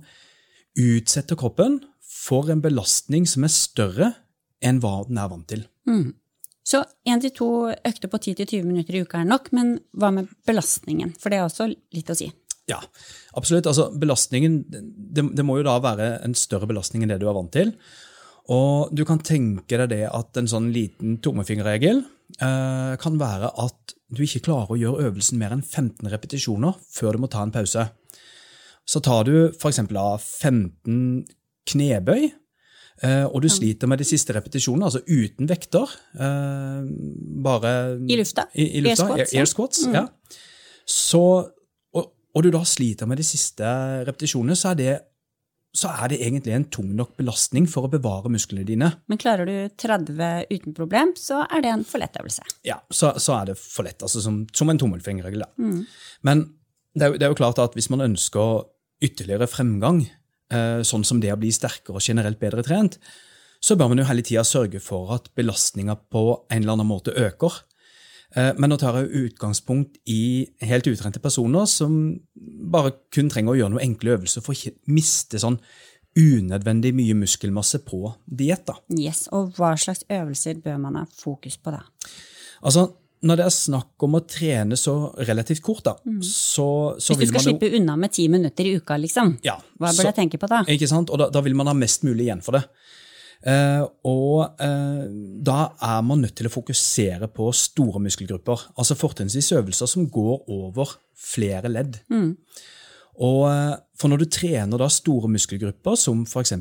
utsetter 0.79 1.35
kroppen 1.35 1.81
for 1.99 2.51
en 2.51 2.61
belastning 2.63 3.25
som 3.27 3.43
er 3.43 3.51
større 3.51 4.11
enn 4.63 4.79
hva 4.83 5.01
den 5.07 5.19
er 5.19 5.31
vant 5.31 5.47
til. 5.49 5.65
Så 6.63 6.83
én 7.09 7.21
til 7.23 7.33
to 7.35 7.49
økter 7.73 8.11
på 8.11 8.19
10-20 8.21 8.67
minutter 8.67 8.95
i 8.95 9.01
uka 9.03 9.19
er 9.21 9.27
nok, 9.27 9.49
men 9.55 9.79
hva 9.97 10.11
med 10.13 10.29
belastningen? 10.47 11.15
For 11.19 11.33
det 11.33 11.39
er 11.39 11.47
også 11.47 11.67
litt 11.71 12.11
å 12.13 12.17
si. 12.17 12.29
Ja, 12.69 12.77
absolutt. 13.35 13.67
Altså, 13.67 13.89
belastningen 13.97 14.61
det, 14.69 15.25
det 15.35 15.45
må 15.45 15.57
jo 15.59 15.67
da 15.67 15.79
være 15.83 16.13
en 16.23 16.37
større 16.37 16.69
belastning 16.69 17.03
enn 17.03 17.11
det 17.11 17.19
du 17.23 17.27
er 17.27 17.35
vant 17.35 17.51
til. 17.51 17.73
Og 18.51 18.93
du 18.95 19.03
kan 19.07 19.21
tenke 19.25 19.79
deg 19.81 19.91
det 19.91 20.05
at 20.09 20.37
en 20.37 20.49
sånn 20.49 20.69
liten 20.73 21.17
tommefingerregel 21.23 22.03
eh, 22.03 22.93
kan 23.01 23.19
være 23.21 23.51
at 23.65 23.95
du 24.11 24.23
ikke 24.25 24.43
klarer 24.49 24.73
å 24.73 24.79
gjøre 24.79 25.07
øvelsen 25.09 25.39
mer 25.39 25.55
enn 25.55 25.63
15 25.63 26.09
repetisjoner 26.11 26.77
før 26.91 27.15
du 27.15 27.23
må 27.23 27.29
ta 27.31 27.45
en 27.45 27.53
pause. 27.53 27.87
Så 28.87 29.01
tar 29.03 29.25
du 29.27 29.35
f.eks. 29.53 29.81
da 29.91 30.05
15 30.19 31.23
knebøy, 31.71 32.25
eh, 33.05 33.25
og 33.29 33.43
du 33.43 33.49
sliter 33.51 33.89
med 33.89 34.01
de 34.01 34.07
siste 34.09 34.35
repetisjonene, 34.35 34.89
altså 34.89 35.03
uten 35.07 35.49
vekter. 35.49 35.93
Eh, 36.17 36.89
bare 37.45 37.73
I 38.01 38.19
lufta. 38.19 38.49
I, 38.51 38.67
i 38.79 38.83
lufta. 38.83 39.13
Air 39.15 39.23
squats, 39.23 39.31
ja. 39.31 39.39
Air 39.39 39.51
squats, 39.53 39.85
ja. 39.93 40.05
Så, 40.91 41.23
og, 41.95 42.11
og 42.35 42.43
du 42.43 42.49
da 42.51 42.63
sliter 42.67 43.07
med 43.07 43.21
de 43.21 43.27
siste 43.27 43.69
repetisjonene, 44.09 44.57
så 44.59 44.73
er, 44.73 44.81
det, 44.81 44.97
så 45.71 45.91
er 46.03 46.11
det 46.11 46.19
egentlig 46.19 46.51
en 46.55 46.65
tung 46.73 46.89
nok 46.97 47.13
belastning 47.19 47.67
for 47.69 47.87
å 47.87 47.91
bevare 47.91 48.31
musklene 48.31 48.65
dine. 48.67 48.89
Men 49.07 49.19
klarer 49.21 49.47
du 49.47 49.71
30 49.79 50.49
uten 50.51 50.75
problem, 50.75 51.13
så 51.15 51.45
er 51.47 51.63
det 51.63 51.71
en 51.71 51.85
for 51.87 52.03
lett 52.03 52.17
øvelse. 52.19 52.43
Ja, 52.67 52.81
så, 52.91 53.13
så 53.15 53.37
er 53.37 53.51
det 53.51 53.57
for 53.61 53.87
lett, 53.87 54.03
altså 54.03 54.23
som, 54.23 54.43
som 54.55 54.71
en 54.71 54.81
tommelfingerregel. 54.81 55.45
Da. 55.45 55.71
Men 56.27 56.43
det 56.91 57.05
er, 57.05 57.13
jo, 57.13 57.19
det 57.21 57.27
er 57.27 57.31
jo 57.31 57.39
klart 57.39 57.61
at 57.63 57.77
hvis 57.77 57.87
man 57.93 58.03
ønsker 58.03 58.65
ytterligere 59.01 59.47
fremgang, 59.49 60.03
eh, 60.51 60.81
sånn 60.87 61.07
som 61.07 61.23
det 61.23 61.31
å 61.31 61.39
bli 61.39 61.53
sterkere 61.55 62.01
og 62.01 62.03
generelt 62.03 62.41
bedre 62.41 62.65
trent, 62.67 62.99
så 63.63 63.77
bør 63.77 63.93
man 63.93 64.01
jo 64.01 64.07
hele 64.09 64.25
tida 64.25 64.43
sørge 64.47 64.81
for 64.83 65.13
at 65.15 65.29
belastninga 65.37 65.95
på 66.11 66.25
en 66.49 66.63
eller 66.63 66.75
annen 66.75 66.89
måte 66.89 67.13
øker. 67.15 67.61
Eh, 68.35 68.53
Men 68.57 68.69
nå 68.71 68.77
tar 68.79 68.95
jeg 69.01 69.33
utgangspunkt 69.33 69.97
i 70.07 70.47
helt 70.61 70.87
utrente 70.87 71.19
personer 71.19 71.65
som 71.67 72.19
bare 72.71 72.93
kun 73.11 73.29
trenger 73.29 73.51
å 73.51 73.57
gjøre 73.59 73.73
noen 73.75 73.83
enkle 73.89 74.17
øvelser 74.17 74.41
for 74.45 74.53
å 74.53 74.57
ikke 74.57 74.77
miste 74.87 75.39
sånn 75.41 75.59
unødvendig 76.17 76.91
mye 76.95 77.15
muskelmasse 77.15 77.79
på 77.87 78.13
diett. 78.27 78.69
Yes, 78.97 79.27
Og 79.31 79.53
hva 79.55 79.73
slags 79.79 80.03
øvelser 80.11 80.59
bør 80.63 80.79
man 80.79 80.95
ha 80.99 81.05
fokus 81.05 81.57
på 81.57 81.71
da? 81.71 81.81
Altså, 82.63 82.89
når 83.23 83.37
det 83.37 83.45
er 83.45 83.53
snakk 83.55 84.03
om 84.07 84.15
å 84.17 84.23
trene 84.27 84.77
så 84.79 84.95
relativt 85.27 85.61
kort, 85.63 85.83
da, 85.85 85.93
så, 86.25 86.97
så 86.99 87.15
Hvis 87.15 87.29
du 87.29 87.35
skal 87.37 87.45
slippe 87.51 87.69
unna 87.77 87.95
med 87.95 88.11
ti 88.11 88.27
minutter 88.27 88.65
i 88.67 88.75
uka, 88.79 88.97
liksom. 88.97 89.37
Ja, 89.45 89.57
Hva 89.79 89.91
så- 89.91 90.01
bør 90.01 90.09
jeg 90.11 90.15
tenke 90.15 90.39
på 90.41 90.47
da? 90.49 90.63
Ikke 90.67 90.87
sant? 90.89 91.09
Og 91.09 91.19
da, 91.21 91.29
da 91.29 91.41
vil 91.41 91.55
man 91.55 91.67
ha 91.67 91.73
mest 91.73 92.03
mulig 92.03 92.27
igjen 92.27 92.41
for 92.43 92.51
det. 92.57 92.63
Eh, 93.41 93.83
og 94.05 94.61
eh, 94.61 95.05
da 95.41 95.59
er 95.81 96.01
man 96.05 96.21
nødt 96.21 96.35
til 96.37 96.45
å 96.49 96.53
fokusere 96.53 97.29
på 97.33 97.49
store 97.57 98.01
muskelgrupper. 98.03 98.67
Altså 98.77 98.97
fortrinnsvis 98.99 99.51
øvelser 99.57 99.89
som 99.89 100.09
går 100.13 100.43
over 100.51 100.97
flere 101.17 101.71
ledd. 101.71 102.01
Og 103.21 103.47
eh, 103.49 103.77
For 103.97 104.09
når 104.09 104.23
du 104.23 104.29
trener 104.33 104.81
da 104.81 104.89
store 104.89 105.29
muskelgrupper, 105.29 105.97
som 105.97 106.23
f.eks. 106.25 106.53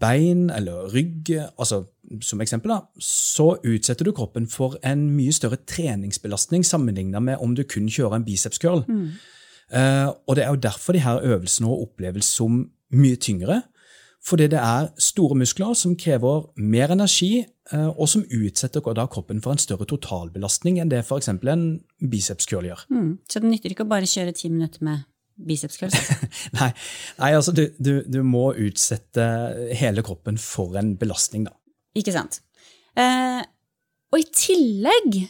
bein 0.00 0.48
eller 0.50 0.90
rygg, 0.94 1.30
altså 1.58 1.84
som 2.22 2.42
eksempel, 2.42 2.74
da, 2.74 2.80
så 3.00 3.54
utsetter 3.64 4.06
du 4.06 4.12
kroppen 4.14 4.46
for 4.50 4.76
en 4.86 5.08
mye 5.16 5.32
større 5.34 5.58
treningsbelastning 5.66 6.66
sammenlignet 6.66 7.22
med 7.22 7.42
om 7.42 7.54
du 7.54 7.64
kun 7.64 7.88
kjører 7.88 8.18
en 8.18 8.26
biceps 8.26 8.60
curl. 8.62 8.84
Eh, 9.70 10.08
og 10.10 10.36
det 10.36 10.44
er 10.44 10.50
jo 10.52 10.62
derfor 10.66 10.92
de 10.92 11.02
her 11.06 11.22
øvelsene 11.22 11.70
oppleves 11.70 12.28
som 12.36 12.64
mye 12.94 13.16
tyngre. 13.16 13.62
Fordi 14.24 14.46
det 14.54 14.60
er 14.60 14.88
store 15.00 15.36
muskler 15.36 15.74
som 15.76 15.96
krever 16.00 16.46
mer 16.56 16.94
energi, 16.94 17.44
eh, 17.44 17.88
og 17.92 18.08
som 18.08 18.24
utsetter 18.24 18.84
da 18.96 19.04
kroppen 19.10 19.42
for 19.44 19.52
en 19.52 19.60
større 19.60 19.84
totalbelastning 19.88 20.80
enn 20.80 20.92
det 20.92 21.02
f.eks. 21.04 21.28
en 21.28 21.66
biceps 22.00 22.48
curl 22.48 22.70
gjør. 22.70 22.86
Mm. 22.88 23.10
Så 23.28 23.42
det 23.42 23.50
nytter 23.50 23.74
ikke 23.74 23.84
å 23.84 23.92
bare 23.92 24.08
kjøre 24.08 24.32
ti 24.36 24.48
minutter 24.52 24.84
med 24.86 25.04
biceps 25.34 25.80
altså. 25.82 26.16
Nei, 26.60 26.70
nei 27.18 27.30
altså 27.34 27.52
du, 27.52 27.64
du, 27.82 27.94
du 28.06 28.20
må 28.22 28.52
utsette 28.54 29.24
hele 29.76 30.04
kroppen 30.06 30.38
for 30.40 30.78
en 30.78 30.94
belastning, 30.96 31.48
da. 31.48 31.56
Ikke 31.98 32.14
sant? 32.14 32.40
Eh, 32.98 33.42
og 34.14 34.22
i 34.22 34.28
tillegg 34.30 35.24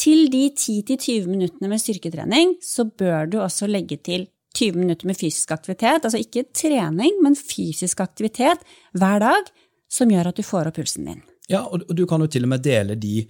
til 0.00 0.30
de 0.32 0.46
10-20 0.54 1.28
minuttene 1.28 1.70
med 1.70 1.82
styrketrening, 1.82 2.56
så 2.64 2.86
bør 2.88 3.28
du 3.28 3.40
også 3.44 3.68
legge 3.68 4.00
til 4.00 4.26
20 4.58 4.78
minutter 4.78 5.06
med 5.06 5.18
fysisk 5.18 5.52
aktivitet, 5.54 6.04
altså 6.04 6.18
ikke 6.18 6.48
trening, 6.56 7.20
men 7.22 7.36
fysisk 7.38 8.00
aktivitet 8.02 8.64
hver 8.98 9.22
dag, 9.22 9.50
som 9.90 10.10
gjør 10.10 10.30
at 10.30 10.38
du 10.38 10.46
får 10.46 10.70
opp 10.70 10.78
pulsen 10.80 11.06
din. 11.06 11.22
Ja, 11.50 11.64
og, 11.66 11.86
du 11.96 12.04
kan 12.06 12.22
jo 12.22 12.30
til 12.30 12.46
og 12.46 12.52
med 12.52 12.62
dele 12.62 12.96
de 12.98 13.24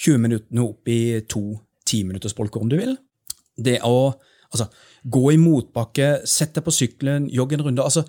20 0.00 0.22
minuttene 0.22 0.64
opp 0.64 0.90
i 0.90 1.20
to 1.30 1.44
timinuttersbolker 1.86 2.62
om 2.62 2.70
du 2.70 2.78
vil. 2.80 2.96
Det 3.56 3.78
å 3.86 4.10
altså, 4.50 4.66
gå 5.02 5.24
i 5.34 5.40
motbakke, 5.40 6.20
sette 6.28 6.60
deg 6.60 6.66
på 6.66 6.74
sykkelen, 6.74 7.28
jogge 7.34 7.58
en 7.58 7.66
runde 7.68 7.84
altså, 7.84 8.06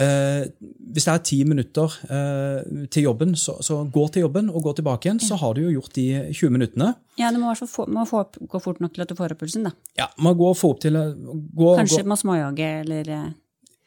eh, 0.00 0.46
Hvis 0.94 1.06
det 1.06 1.12
er 1.12 1.22
ti 1.26 1.38
minutter 1.48 1.94
eh, 2.08 2.86
til 2.92 3.06
jobben, 3.08 3.34
så, 3.38 3.56
så 3.64 3.82
gå 3.92 4.06
til 4.14 4.26
jobben 4.26 4.50
og 4.50 4.62
gå 4.66 4.74
tilbake 4.80 5.08
igjen. 5.08 5.22
Så 5.22 5.38
har 5.40 5.54
du 5.54 5.64
jo 5.64 5.72
gjort 5.76 5.94
de 5.96 6.06
20 6.32 6.52
minuttene. 6.54 6.92
Ja, 7.20 7.30
du 7.34 7.40
må 7.42 7.54
få, 7.54 7.86
må 7.86 8.06
få 8.08 8.24
opp, 8.24 8.38
gå 8.38 8.60
fort 8.62 8.82
nok 8.82 8.94
til 8.94 9.06
at 9.06 9.10
du 9.10 9.16
får 9.18 9.36
opp 9.36 9.44
pulsen, 9.44 9.68
da. 9.68 9.74
Ja, 9.98 10.10
Man 10.18 10.36
går 10.38 10.54
få 10.58 10.74
opp 10.74 10.84
til 10.84 10.98
gå, 10.98 11.72
Kanskje 11.80 12.02
gå, 12.02 12.10
man 12.12 12.20
småjogger, 12.20 12.84
eller 12.84 13.10
eh, 13.16 13.32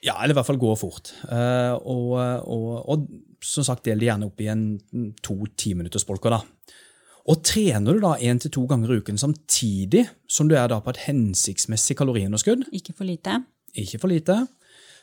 Ja, 0.05 0.19
eller 0.21 0.35
i 0.35 0.37
hvert 0.37 0.49
fall 0.49 0.61
gå 0.61 0.75
fort. 0.77 1.13
Eh, 1.25 1.73
og, 1.73 2.13
og, 2.45 2.67
og 2.85 3.07
som 3.43 3.65
sagt, 3.65 3.85
del 3.87 3.99
det 3.99 4.11
gjerne 4.11 4.29
opp 4.29 4.41
i 4.41 4.51
en 4.51 4.67
to 5.25 5.39
timinuttersbolker, 5.57 6.37
da. 6.37 6.43
Og 7.27 7.41
trener 7.43 7.97
du 7.97 7.99
da 8.03 8.13
én 8.23 8.39
til 8.39 8.53
to 8.55 8.63
ganger 8.69 8.93
i 8.93 9.01
uken 9.01 9.19
samtidig 9.19 10.05
som 10.31 10.47
du 10.47 10.55
er 10.55 10.69
da 10.71 10.79
på 10.83 10.93
et 10.93 11.01
hensiktsmessig 11.09 11.97
kaloriunderskudd, 11.99 12.69
ikke 12.71 12.95
for 12.95 13.07
lite. 13.07 13.41
ikke 13.75 13.99
for 13.99 14.11
lite, 14.11 14.37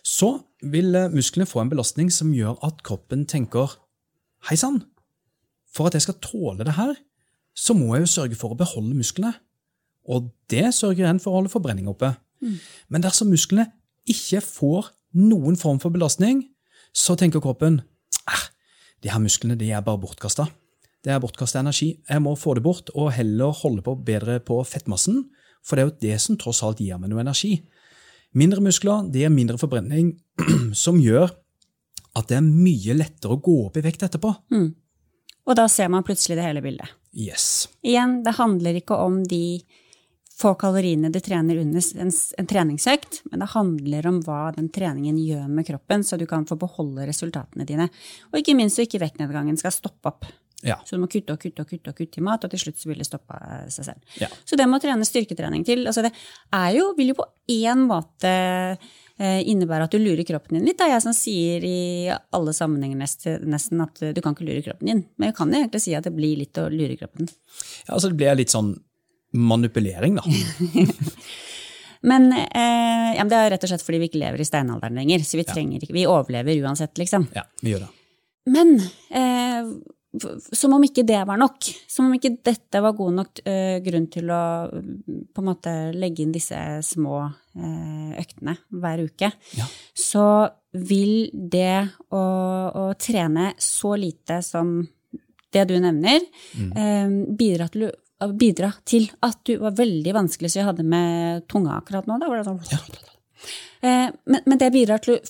så 0.05 0.37
vil 0.63 0.95
eh, 0.95 1.13
musklene 1.13 1.49
få 1.49 1.63
en 1.63 1.73
belastning 1.73 2.13
som 2.13 2.33
gjør 2.37 2.59
at 2.67 2.85
kroppen 2.87 3.25
tenker 3.31 3.79
Hei 4.45 4.59
sann, 4.61 4.83
for 5.73 5.89
at 5.89 5.95
jeg 5.97 6.05
skal 6.05 6.21
tåle 6.21 6.67
det 6.67 6.75
her, 6.77 6.93
så 7.57 7.73
må 7.73 7.95
jeg 7.95 8.05
jo 8.05 8.11
sørge 8.13 8.37
for 8.37 8.53
å 8.53 8.59
beholde 8.61 8.93
musklene. 8.93 9.31
Og 10.05 10.27
det 10.53 10.67
sørger 10.77 11.09
en 11.09 11.21
for 11.23 11.33
å 11.33 11.39
holde 11.39 11.53
forbrenning 11.53 11.89
oppe. 11.89 12.11
Men 12.93 13.01
dersom 13.01 13.31
musklene 13.33 13.71
ikke 14.05 14.43
får 14.45 14.91
noen 15.17 15.57
form 15.57 15.81
for 15.81 15.95
belastning, 15.95 16.43
så 16.93 17.17
tenker 17.17 17.41
kroppen 17.41 17.81
ah, 18.29 18.45
de 19.01 19.09
her 19.09 19.23
musklene 19.23 19.57
de 19.57 19.71
er 19.73 19.81
bare 19.87 20.03
bortkasta. 20.03 20.51
Det 21.05 21.13
er 21.13 21.23
bortkasta 21.23 21.63
energi. 21.63 21.95
Jeg 22.05 22.23
må 22.25 22.35
få 22.37 22.59
det 22.59 22.65
bort 22.65 22.93
og 22.95 23.15
heller 23.17 23.57
holde 23.63 23.85
på 23.87 23.97
bedre 24.05 24.39
på 24.45 24.61
fettmassen, 24.69 25.25
for 25.65 25.77
det 25.77 25.83
er 25.83 25.89
jo 25.89 26.01
det 26.05 26.21
som 26.21 26.37
tross 26.41 26.63
alt 26.67 26.85
gir 26.85 27.01
meg 27.01 27.13
noe 27.13 27.25
energi. 27.25 27.63
Mindre 28.35 28.63
muskler 28.65 29.07
det 29.15 29.25
er 29.27 29.33
mindre 29.33 29.59
forbrenning, 29.61 30.15
som 30.85 30.99
gjør 31.03 31.31
at 32.15 32.31
det 32.31 32.39
er 32.39 32.47
mye 32.47 32.97
lettere 32.97 33.37
å 33.37 33.43
gå 33.43 33.61
opp 33.67 33.79
i 33.79 33.85
vekt 33.85 34.07
etterpå. 34.07 34.33
Og 35.45 35.57
da 35.59 35.67
ser 35.69 35.91
man 35.93 36.05
plutselig 36.07 36.39
det 36.39 36.47
hele 36.47 36.63
bildet. 36.65 36.93
Yes. 37.15 37.69
Igjen, 37.85 38.23
det 38.27 38.37
handler 38.39 38.79
ikke 38.79 38.97
om 38.99 39.21
de 39.29 39.63
få 40.35 40.55
kaloriene 40.59 41.13
du 41.15 41.21
trener 41.23 41.61
under 41.63 41.85
en, 42.03 42.11
en, 42.11 42.47
treningsøkt, 42.51 43.21
men 43.31 43.43
det 43.43 43.53
handler 43.53 44.09
om 44.11 44.21
hva 44.27 44.49
den 44.57 44.71
treningen 44.75 45.19
gjør 45.21 45.47
med 45.51 45.67
kroppen, 45.69 46.03
så 46.03 46.19
du 46.19 46.27
kan 46.31 46.47
få 46.49 46.59
beholde 46.59 47.07
resultatene 47.07 47.67
dine. 47.69 47.87
Og 48.33 48.41
ikke 48.41 48.57
minst 48.59 48.79
så 48.79 48.87
ikke 48.87 49.03
vektnedgangen 49.05 49.59
skal 49.61 49.75
stoppe 49.75 50.11
opp. 50.11 50.27
Ja. 50.65 50.79
Så 50.85 50.97
du 50.97 51.03
må 51.03 51.09
kutte 51.13 51.37
og 51.37 51.41
kutte 51.43 51.65
og 51.65 51.69
kutte 51.69 51.93
og 51.93 51.99
kutte 51.99 52.21
i 52.21 52.25
mat, 52.25 52.45
og 52.47 52.53
til 52.53 52.63
slutt 52.63 52.81
så 52.81 52.91
vil 52.91 53.01
det 53.03 53.07
stoppe 53.09 53.39
seg 53.73 53.89
selv. 53.91 54.19
Ja. 54.21 54.31
Så 54.49 54.59
det 54.59 54.67
må 54.71 54.81
trene 54.83 55.07
styrketrening 55.07 55.67
til. 55.69 55.85
Altså 55.91 56.07
det 56.07 56.15
jo, 56.75 56.91
vil 56.99 57.13
jo 57.13 57.19
på 57.19 57.27
én 57.53 57.85
måte 57.89 58.33
eh, 58.33 59.41
innebære 59.45 59.89
at 59.89 59.95
du 59.95 60.01
lurer 60.01 60.25
kroppen 60.29 60.59
din 60.59 60.69
litt. 60.69 60.79
Det 60.81 60.89
er 60.89 60.95
jeg 60.97 61.05
som 61.05 61.17
sier 61.17 61.67
i 61.69 61.79
alle 62.09 62.57
sammenhenger 62.57 63.05
nesten 63.45 63.85
at 63.85 64.05
du 64.17 64.23
kan 64.25 64.37
ikke 64.37 64.49
lure 64.49 64.65
kroppen 64.65 64.91
din. 64.91 65.05
Men 65.19 65.31
jeg 65.31 65.39
kan 65.39 65.53
jo 65.53 65.61
egentlig 65.61 65.85
si 65.85 65.97
at 65.99 66.09
det 66.09 66.15
blir 66.17 66.41
litt 66.41 66.61
å 66.61 66.71
lure 66.73 66.97
kroppen. 67.01 67.29
Ja, 67.87 67.95
altså 67.99 68.11
det 68.11 68.21
blir 68.23 68.41
litt 68.41 68.55
sånn 68.55 68.75
manipulering, 69.35 70.17
da. 70.17 70.25
Men 72.05 72.33
eh, 72.33 73.15
ja, 73.17 73.25
det 73.25 73.37
er 73.37 73.51
rett 73.55 73.65
og 73.65 73.71
slett 73.71 73.85
fordi 73.85 74.03
vi 74.03 74.09
ikke 74.11 74.21
lever 74.21 74.43
i 74.43 74.47
steinalderen 74.47 74.99
lenger. 75.01 75.23
Så 75.25 75.39
vi, 75.41 75.47
trenger 75.49 75.87
vi 75.89 76.05
overlever 76.05 76.59
uansett, 76.61 76.93
liksom. 77.01 77.31
Ja, 77.33 77.47
vi 77.65 77.73
gjør 77.73 77.87
det. 77.87 77.93
Men 78.53 78.75
eh, 79.09 79.71
som 80.53 80.73
om 80.77 80.85
ikke 80.85 81.03
det 81.07 81.21
var 81.27 81.39
nok, 81.41 81.67
som 81.91 82.09
om 82.09 82.15
ikke 82.17 82.37
dette 82.45 82.81
var 82.83 82.93
god 82.97 83.13
nok 83.19 83.41
uh, 83.47 83.79
grunn 83.85 84.07
til 84.13 84.31
å 84.31 84.43
på 84.71 85.43
en 85.43 85.49
måte 85.49 85.73
legge 85.97 86.23
inn 86.25 86.35
disse 86.35 86.59
små 86.87 87.21
uh, 87.25 88.11
øktene 88.21 88.57
hver 88.71 89.05
uke, 89.09 89.31
ja. 89.59 89.67
så 89.95 90.49
vil 90.75 91.31
det 91.33 91.89
å, 92.11 92.19
å, 92.19 92.95
trene 92.99 93.53
så 93.63 93.95
lite 93.99 94.43
som 94.43 94.89
det 95.55 95.65
du 95.71 95.79
nevner, 95.83 96.21
mm. 96.59 96.71
uh, 96.75 97.35
bidra, 97.39 97.69
til, 97.75 97.91
bidra, 98.39 98.73
til, 98.87 99.11
at 99.23 99.39
du 99.47 99.57
var 99.63 99.73
veldig 99.79 100.15
vanskelig, 100.17 100.53
så 100.53 100.63
jeg 100.63 100.71
hadde 100.71 100.87
med 100.87 101.49
tunga 101.51 101.73
akkurat 101.81 102.07
nå. 102.11 102.15
Da 102.23 102.31
var 102.31 102.37
det 102.41 102.47
sånn 102.47 102.61
ja. 103.85 104.09
men, 104.25 104.41
men, 104.47 104.59
det 104.59 104.71
bidrar 104.73 104.99
til 105.05 105.19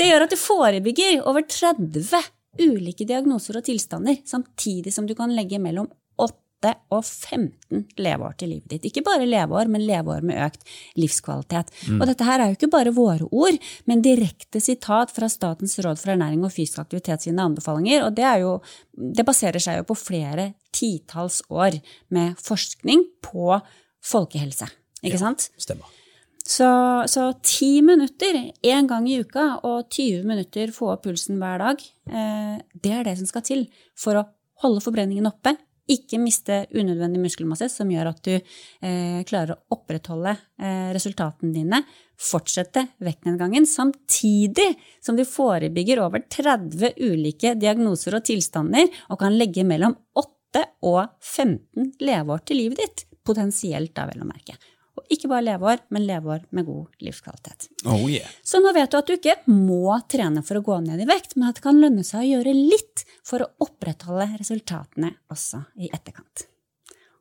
Det 0.00 0.06
gjør 0.06 0.24
at 0.24 0.32
du 0.32 0.38
forebygger 0.40 1.26
over 1.28 1.42
30 1.44 2.39
ulike 2.58 3.06
diagnoser 3.06 3.60
og 3.60 3.66
tilstander, 3.66 4.18
samtidig 4.26 4.92
som 4.94 5.06
du 5.06 5.14
kan 5.18 5.32
legge 5.34 5.60
mellom 5.62 5.88
8 6.20 6.72
og 6.92 7.04
15 7.04 7.86
leveår 8.02 8.34
til 8.40 8.50
livet 8.52 8.72
ditt. 8.74 8.88
Ikke 8.90 9.04
bare 9.06 9.28
leveår, 9.28 9.70
men 9.72 9.86
leveår 9.86 10.26
med 10.26 10.40
økt 10.44 10.66
livskvalitet. 11.00 11.70
Mm. 11.88 12.00
Og 12.00 12.10
dette 12.10 12.26
her 12.26 12.42
er 12.42 12.50
jo 12.50 12.58
ikke 12.58 12.72
bare 12.74 12.92
våre 12.96 13.28
ord, 13.30 13.56
men 13.88 14.04
direkte 14.04 14.60
sitat 14.60 15.14
fra 15.14 15.30
Statens 15.32 15.78
råd 15.80 16.02
for 16.02 16.12
ernæring 16.12 16.44
og 16.44 16.52
fysisk 16.52 16.82
aktivitet 16.82 17.24
sine 17.24 17.46
anbefalinger, 17.48 18.04
og 18.04 18.18
det, 18.18 18.26
jo, 18.42 18.58
det 18.92 19.26
baserer 19.28 19.62
seg 19.62 19.80
jo 19.80 19.88
på 19.88 19.96
flere 20.02 20.50
titalls 20.76 21.40
år 21.48 21.80
med 22.12 22.36
forskning 22.40 23.06
på 23.24 23.56
folkehelse. 24.04 24.68
Ikke 25.00 25.16
ja, 25.16 25.24
sant? 25.24 25.48
Stemmer. 25.60 25.99
Så, 26.44 26.68
så 27.06 27.32
10 27.32 27.82
minutter 27.86 28.36
én 28.62 28.88
gang 28.88 29.08
i 29.08 29.20
uka 29.20 29.60
og 29.62 29.90
20 29.92 30.26
minutter 30.26 30.72
få 30.74 30.94
opp 30.94 31.04
pulsen 31.04 31.38
hver 31.40 31.60
dag, 31.62 31.82
eh, 32.10 32.60
det 32.74 32.94
er 32.96 33.06
det 33.06 33.18
som 33.20 33.28
skal 33.28 33.44
til 33.46 33.66
for 33.98 34.18
å 34.18 34.26
holde 34.64 34.82
forbrenningen 34.84 35.28
oppe, 35.28 35.54
ikke 35.90 36.20
miste 36.22 36.64
unødvendig 36.70 37.20
muskelmasse 37.22 37.66
som 37.72 37.90
gjør 37.90 38.12
at 38.12 38.20
du 38.26 38.34
eh, 38.36 39.20
klarer 39.26 39.56
å 39.56 39.76
opprettholde 39.76 40.36
eh, 40.62 40.90
resultatene 40.94 41.54
dine, 41.54 41.82
fortsette 42.20 42.84
vektnedgangen, 43.02 43.66
samtidig 43.66 44.68
som 45.02 45.18
du 45.18 45.24
forebygger 45.26 46.02
over 46.04 46.24
30 46.30 47.00
ulike 47.00 47.56
diagnoser 47.58 48.18
og 48.18 48.26
tilstander 48.28 48.90
og 49.08 49.22
kan 49.22 49.38
legge 49.38 49.66
mellom 49.66 49.96
8 50.20 50.66
og 50.86 51.02
15 51.22 51.94
leveår 52.02 52.44
til 52.46 52.62
livet 52.64 52.84
ditt, 52.84 53.06
potensielt 53.26 53.94
da 53.96 54.06
vel 54.10 54.22
å 54.24 54.28
merke. 54.28 54.58
Og 55.00 55.14
ikke 55.14 55.30
bare 55.30 55.46
leveår, 55.46 55.82
men 55.94 56.04
leveår 56.08 56.44
med 56.56 56.66
god 56.68 57.02
livskvalitet. 57.06 57.70
Oh, 57.88 58.04
yeah. 58.10 58.28
Så 58.44 58.60
nå 58.60 58.72
vet 58.76 58.92
du 58.92 58.98
at 58.98 59.08
du 59.08 59.16
ikke 59.16 59.36
må 59.48 59.96
trene 60.10 60.44
for 60.46 60.60
å 60.60 60.64
gå 60.66 60.76
ned 60.84 61.00
i 61.00 61.08
vekt, 61.08 61.36
men 61.38 61.48
at 61.48 61.58
det 61.58 61.64
kan 61.64 61.80
lønne 61.80 62.04
seg 62.06 62.22
å 62.22 62.30
gjøre 62.34 62.54
litt 62.56 63.04
for 63.26 63.44
å 63.44 63.50
opprettholde 63.64 64.28
resultatene 64.36 65.14
også 65.32 65.64
i 65.80 65.90
etterkant. 65.90 66.46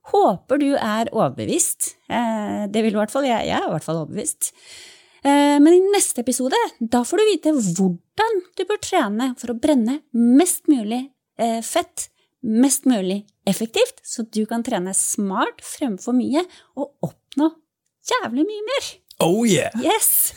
Håper 0.09 0.61
du 0.61 0.69
er 0.73 1.11
overbevist. 1.13 1.93
Eh, 2.09 2.67
det 2.71 2.83
vil 2.83 2.95
i 2.95 2.99
hvert 2.99 3.13
fall 3.13 3.27
jeg. 3.29 3.47
Jeg 3.47 3.57
er 3.59 3.67
i 3.67 3.73
hvert 3.73 3.85
fall 3.85 4.03
overbevist. 4.03 4.51
Eh, 5.21 5.57
men 5.61 5.75
i 5.75 5.81
neste 5.93 6.23
episode 6.25 6.59
da 6.79 7.03
får 7.05 7.21
du 7.21 7.27
vite 7.29 7.55
hvordan 7.55 8.39
du 8.57 8.63
bør 8.65 8.79
trene 8.83 9.33
for 9.39 9.53
å 9.53 9.59
brenne 9.59 9.99
mest 10.15 10.67
mulig 10.71 11.03
eh, 11.39 11.59
fett 11.65 12.09
mest 12.41 12.85
mulig 12.85 13.25
effektivt, 13.45 13.99
så 14.03 14.23
du 14.23 14.45
kan 14.47 14.63
trene 14.63 14.93
smart 14.95 15.61
fremfor 15.65 16.15
mye 16.15 16.45
og 16.79 17.09
oppnå 17.09 17.49
jævlig 18.11 18.45
mye 18.49 18.67
mer. 18.69 18.91
Oh 19.25 19.41
yeah! 19.47 19.73
Yes! 19.83 20.31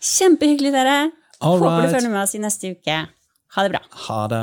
Kjempehyggelig, 0.00 0.72
dere. 0.74 0.96
All 1.44 1.58
Håper 1.58 1.68
right. 1.68 1.90
du 1.90 1.96
følger 1.96 2.12
med 2.14 2.22
oss 2.22 2.34
i 2.38 2.40
neste 2.42 2.72
uke. 2.72 2.96
Ha 3.52 3.66
det 3.66 3.74
bra. 3.74 3.82
Ha 4.06 4.20
det. 4.32 4.42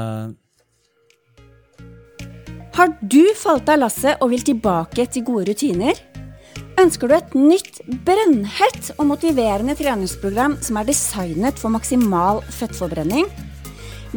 Har 2.80 2.94
du 3.12 3.24
falt 3.36 3.70
av 3.72 3.82
lasset 3.82 4.22
og 4.24 4.30
vil 4.32 4.44
tilbake 4.48 5.04
til 5.12 5.26
gode 5.28 5.50
rutiner? 5.50 5.98
Ønsker 6.80 7.12
du 7.12 7.16
et 7.18 7.34
nytt, 7.36 7.82
brennhett 8.08 8.94
og 8.96 9.10
motiverende 9.10 9.76
treningsprogram 9.76 10.56
som 10.64 10.80
er 10.80 10.88
designet 10.88 11.60
for 11.60 11.74
maksimal 11.74 12.40
fettforbrenning? 12.56 13.28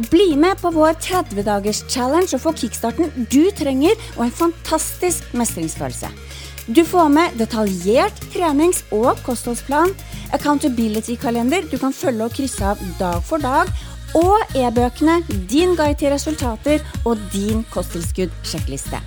Bli 0.09 0.31
med 0.39 0.61
på 0.61 0.71
vår 0.73 0.95
30-dagers-challenge 1.03 2.31
og 2.37 2.41
få 2.45 2.53
kickstarten 2.63 3.11
du 3.29 3.43
trenger 3.57 3.99
og 4.15 4.23
en 4.25 4.37
fantastisk 4.37 5.35
mestringsfølelse. 5.37 6.07
Du 6.67 6.85
får 6.85 7.09
med 7.09 7.33
detaljert 7.35 8.21
trenings- 8.31 8.85
og 8.95 9.17
kostholdsplan, 9.25 9.89
accountability-kalender 10.31 11.65
du 11.67 11.75
kan 11.77 11.91
følge 11.91 12.23
og 12.23 12.37
krysse 12.37 12.63
av 12.63 12.79
dag 12.99 13.17
for 13.27 13.43
dag, 13.43 13.67
og 14.15 14.55
e-bøkene 14.55 15.17
Din 15.51 15.75
guide 15.75 15.97
til 15.99 16.13
resultater 16.13 16.85
og 17.03 17.19
Din 17.33 17.65
kosttilskudd-sjekkliste. 17.73 19.01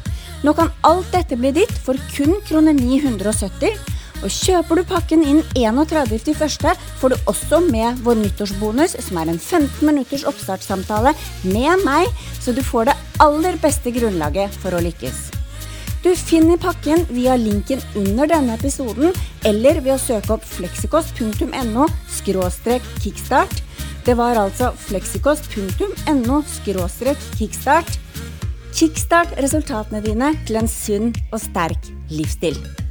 Nå 0.45 0.53
kan 0.53 0.69
alt 0.85 1.09
dette 1.15 1.39
bli 1.41 1.55
ditt 1.57 1.73
for 1.87 1.97
kun 2.13 2.37
krone 2.45 2.77
970. 2.77 3.73
Og 4.25 4.33
kjøper 4.33 4.77
du 4.77 4.85
pakken 4.89 5.25
inn 5.25 5.41
31.1., 5.57 6.77
får 7.01 7.13
du 7.13 7.17
også 7.25 7.63
med 7.71 8.05
vår 8.05 8.21
nyttårsbonus, 8.21 8.99
som 9.01 9.21
er 9.21 9.33
en 9.33 9.41
15 9.41 9.81
minutters 9.81 10.29
oppstartssamtale 10.29 11.17
med 11.49 11.89
meg, 11.89 12.13
så 12.37 12.53
du 12.53 12.61
får 12.65 12.91
det 12.91 13.01
aller 13.25 13.57
beste 13.65 13.93
grunnlaget 13.97 14.53
for 14.61 14.77
å 14.77 14.85
lykkes. 14.85 15.46
Du 16.07 16.13
finner 16.15 16.57
pakken 16.57 17.01
via 17.11 17.35
linken 17.35 17.81
under 17.99 18.29
denne 18.31 18.55
episoden, 18.55 19.11
eller 19.43 19.81
ved 19.83 19.97
å 19.97 19.99
søke 19.99 20.37
opp 20.37 20.45
fleksikost.no 20.47 21.89
kickstart. 23.03 23.59
Det 24.07 24.15
var 24.15 24.39
altså 24.39 24.71
fleksikost.no 24.87 26.41
kickstart. 27.41 27.99
Kickstart 28.71 29.35
resultatene 29.43 30.07
dine 30.07 30.31
til 30.47 30.63
en 30.63 30.71
sunn 30.71 31.15
og 31.33 31.41
sterk 31.43 31.91
livsstil. 32.15 32.86